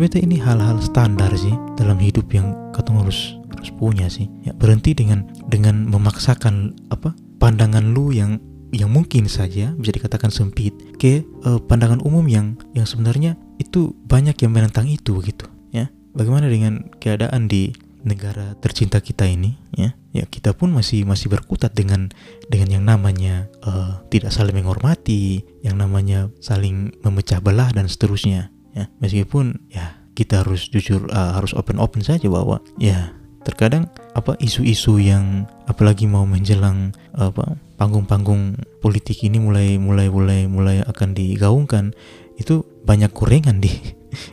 Beta 0.00 0.16
ini 0.16 0.40
hal-hal 0.40 0.80
standar 0.80 1.28
sih 1.36 1.52
dalam 1.76 2.00
hidup 2.00 2.24
yang 2.32 2.56
ketemu 2.72 3.04
harus 3.04 3.36
harus 3.52 3.70
punya 3.76 4.08
sih. 4.08 4.32
Ya 4.40 4.56
berhenti 4.56 4.96
dengan 4.96 5.28
dengan 5.52 5.84
memaksakan 5.92 6.72
apa 6.88 7.12
pandangan 7.36 7.92
lu 7.92 8.08
yang 8.08 8.40
yang 8.72 8.88
mungkin 8.88 9.28
saja 9.28 9.76
bisa 9.76 9.92
dikatakan 9.92 10.32
sempit 10.32 10.72
ke 10.96 11.20
uh, 11.44 11.60
pandangan 11.60 12.00
umum 12.00 12.24
yang 12.24 12.56
yang 12.72 12.88
sebenarnya 12.88 13.36
itu 13.60 13.92
banyak 14.08 14.40
yang 14.40 14.56
menentang 14.56 14.88
itu 14.88 15.20
gitu 15.20 15.44
ya. 15.68 15.92
Bagaimana 16.16 16.48
dengan 16.48 16.88
keadaan 16.96 17.44
di 17.44 17.76
negara 18.00 18.56
tercinta 18.56 19.04
kita 19.04 19.28
ini 19.28 19.60
ya? 19.76 19.92
Ya 20.16 20.24
kita 20.24 20.56
pun 20.56 20.72
masih 20.72 21.04
masih 21.04 21.28
berkutat 21.28 21.76
dengan 21.76 22.08
dengan 22.48 22.80
yang 22.80 22.84
namanya 22.88 23.52
uh, 23.68 24.00
tidak 24.08 24.32
saling 24.32 24.56
menghormati 24.56 25.44
yang 25.60 25.76
namanya 25.76 26.32
saling 26.40 26.88
memecah 27.04 27.44
belah 27.44 27.68
dan 27.76 27.84
seterusnya 27.84 28.48
ya 28.76 28.86
meskipun 29.02 29.66
ya 29.70 30.00
kita 30.14 30.44
harus 30.44 30.68
jujur 30.68 31.08
uh, 31.10 31.32
harus 31.38 31.56
open 31.56 31.80
open 31.80 32.04
saja 32.04 32.28
bahwa 32.28 32.60
ya 32.76 33.14
terkadang 33.40 33.88
apa 34.12 34.36
isu-isu 34.36 35.00
yang 35.00 35.48
apalagi 35.64 36.04
mau 36.04 36.28
menjelang 36.28 36.92
apa 37.16 37.56
panggung-panggung 37.80 38.60
politik 38.84 39.24
ini 39.24 39.40
mulai 39.40 39.80
mulai 39.80 40.12
mulai 40.12 40.44
mulai 40.44 40.76
akan 40.84 41.16
digaungkan 41.16 41.96
itu 42.36 42.60
banyak 42.84 43.08
kurengan 43.16 43.64
di 43.64 43.72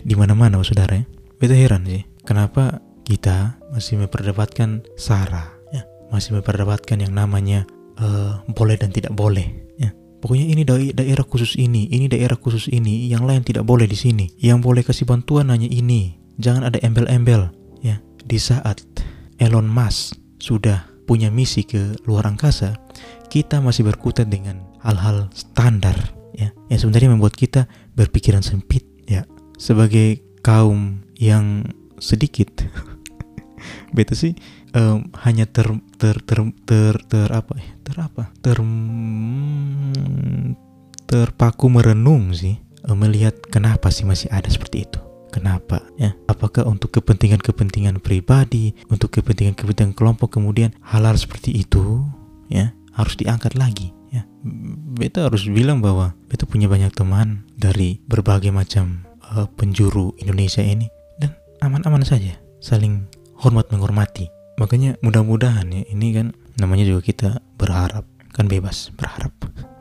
di 0.08 0.13
mana-mana 0.17 0.60
saudara 0.65 1.00
ya. 1.00 1.06
Beta 1.38 1.56
heran 1.56 1.88
sih 1.88 2.04
kenapa 2.28 2.84
kita 3.08 3.56
masih 3.71 4.04
memperdebatkan 4.04 4.84
sara 5.00 5.56
ya 5.71 5.88
masih 6.12 6.36
memperdebatkan 6.36 7.00
yang 7.00 7.15
namanya 7.15 7.63
uh, 8.02 8.43
boleh 8.52 8.76
dan 8.76 8.91
tidak 8.91 9.15
boleh 9.15 9.66
pokoknya 10.19 10.45
ini 10.49 10.62
da 10.65 10.75
daerah 10.77 11.25
khusus 11.25 11.56
ini 11.58 11.88
ini 11.89 12.10
daerah 12.10 12.36
khusus 12.38 12.67
ini 12.69 13.08
yang 13.10 13.23
lain 13.25 13.45
tidak 13.45 13.63
boleh 13.63 13.86
di 13.86 13.97
sini. 13.97 14.25
Yang 14.41 14.60
boleh 14.63 14.82
kasih 14.84 15.06
bantuan 15.06 15.49
hanya 15.53 15.69
ini. 15.69 16.17
Jangan 16.38 16.69
ada 16.69 16.77
embel-embel 16.82 17.49
ya. 17.82 18.01
Di 18.25 18.38
saat 18.38 18.82
Elon 19.41 19.69
Musk 19.69 20.17
sudah 20.38 20.86
punya 21.08 21.32
misi 21.32 21.63
ke 21.63 21.95
luar 22.03 22.27
angkasa, 22.27 22.75
kita 23.32 23.63
masih 23.63 23.88
berkutat 23.88 24.27
dengan 24.27 24.62
hal-hal 24.84 25.32
standar 25.34 25.95
ya. 26.36 26.53
Yang 26.69 26.86
sebenarnya 26.86 27.10
membuat 27.13 27.34
kita 27.38 27.65
berpikiran 27.97 28.45
sempit 28.45 28.86
ya. 29.10 29.25
Sebagai 29.58 30.21
kaum 30.45 31.01
yang 31.17 31.65
sedikit 31.97 32.62
beta 33.95 34.13
sih 34.13 34.38
um, 34.77 35.10
hanya 35.25 35.49
ter 35.49 35.65
ter 35.97 36.21
ter 36.21 36.39
ter, 36.65 36.93
ter 37.10 37.30
apa 37.34 37.58
ya 37.58 37.73
ter 37.88 37.95
apa 37.95 38.28
ter 38.43 38.60
terpaku 41.08 41.71
merenung 41.71 42.36
sih 42.36 42.60
melihat 42.91 43.39
kenapa 43.47 43.88
sih 43.88 44.04
masih 44.04 44.28
ada 44.28 44.52
seperti 44.52 44.84
itu 44.84 45.00
Kenapa? 45.28 45.84
Ya, 46.00 46.15
apakah 46.26 46.65
untuk 46.65 46.97
kepentingan-kepentingan 46.97 48.00
pribadi, 48.02 48.73
untuk 48.88 49.13
kepentingan-kepentingan 49.13 49.93
kelompok 49.93 50.39
kemudian 50.39 50.73
hal-hal 50.82 51.13
seperti 51.13 51.54
itu 51.62 52.02
ya 52.50 52.73
harus 52.95 53.13
diangkat 53.19 53.54
lagi 53.54 53.93
ya. 54.10 54.26
Beta 54.97 55.28
harus 55.28 55.45
bilang 55.45 55.84
bahwa 55.84 56.17
beta 56.32 56.47
punya 56.50 56.71
banyak 56.71 56.89
teman 56.95 57.45
dari 57.54 58.00
berbagai 58.10 58.50
macam 58.50 59.06
uh, 59.36 59.45
penjuru 59.60 60.15
Indonesia 60.17 60.63
ini 60.63 60.89
dan 61.19 61.38
aman-aman 61.62 62.02
saja, 62.02 62.39
saling 62.63 63.06
hormat 63.38 63.69
menghormati. 63.69 64.32
Makanya 64.58 64.97
mudah-mudahan 65.06 65.69
ya 65.69 65.86
ini 65.91 66.17
kan 66.17 66.34
namanya 66.58 66.88
juga 66.88 67.06
kita 67.06 67.30
berharap 67.77 68.05
kan 68.33 68.49
bebas 68.49 68.89
berharap 68.97 69.29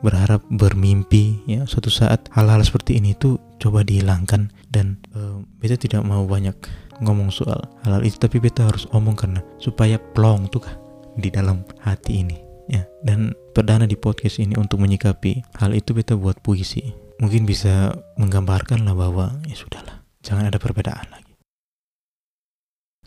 berharap 0.05 0.45
bermimpi 0.53 1.41
ya 1.49 1.65
suatu 1.65 1.89
saat 1.89 2.29
hal-hal 2.37 2.61
seperti 2.61 3.01
ini 3.01 3.17
tuh 3.17 3.41
coba 3.57 3.81
dihilangkan 3.81 4.53
dan 4.69 5.01
uh, 5.17 5.41
beta 5.57 5.73
tidak 5.73 6.05
mau 6.05 6.21
banyak 6.29 6.53
ngomong 7.01 7.33
soal 7.33 7.57
hal-hal 7.81 8.05
itu 8.05 8.21
tapi 8.21 8.37
beta 8.37 8.69
harus 8.69 8.85
omong 8.93 9.17
karena 9.17 9.41
supaya 9.57 9.97
plong 9.97 10.45
tuh 10.53 10.61
kah 10.61 10.77
di 11.17 11.33
dalam 11.33 11.65
hati 11.81 12.21
ini 12.21 12.37
ya. 12.69 12.85
Dan 13.01 13.33
perdana 13.57 13.89
di 13.89 13.97
podcast 13.97 14.37
ini 14.37 14.53
untuk 14.53 14.77
menyikapi 14.85 15.57
hal 15.57 15.73
itu 15.73 15.97
beta 15.97 16.13
buat 16.13 16.37
puisi. 16.45 16.93
Mungkin 17.17 17.49
bisa 17.49 17.97
menggambarkan 18.21 18.85
lah 18.85 18.93
bahwa 18.93 19.41
ya 19.49 19.57
sudahlah 19.57 20.05
jangan 20.21 20.53
ada 20.53 20.61
perbedaan 20.61 21.09
lagi. 21.09 21.33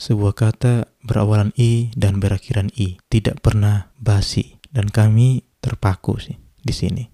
Sebuah 0.01 0.35
kata 0.35 0.91
berawalan 1.07 1.55
i 1.55 1.95
dan 1.95 2.19
berakhiran 2.19 2.73
i 2.75 2.99
tidak 3.13 3.39
pernah 3.45 3.93
basi 4.01 4.60
dan 4.71 4.91
kami 4.91 5.47
terpaku 5.59 6.19
sih 6.19 6.39
di 6.63 6.75
sini 6.75 7.05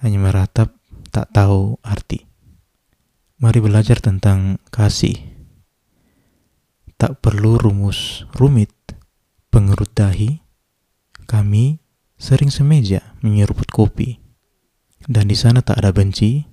hanya 0.00 0.20
meratap 0.20 0.76
tak 1.12 1.32
tahu 1.32 1.80
arti 1.80 2.26
Mari 3.36 3.60
belajar 3.60 4.00
tentang 4.00 4.56
kasih. 4.72 5.12
Tak 6.96 7.20
perlu 7.20 7.60
rumus 7.60 8.24
rumit, 8.32 8.72
pengerut 9.52 9.92
dahi. 9.92 10.40
Kami 11.28 11.76
sering 12.16 12.48
semeja 12.48 13.12
menyeruput 13.20 13.68
kopi. 13.68 14.16
Dan 15.04 15.28
di 15.28 15.36
sana 15.36 15.60
tak 15.60 15.84
ada 15.84 15.92
benci, 15.92 16.48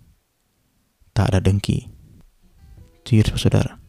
tak 1.15 1.31
ada 1.31 1.39
dengki. 1.39 1.87
Cheers, 3.07 3.31
saudara. 3.39 3.82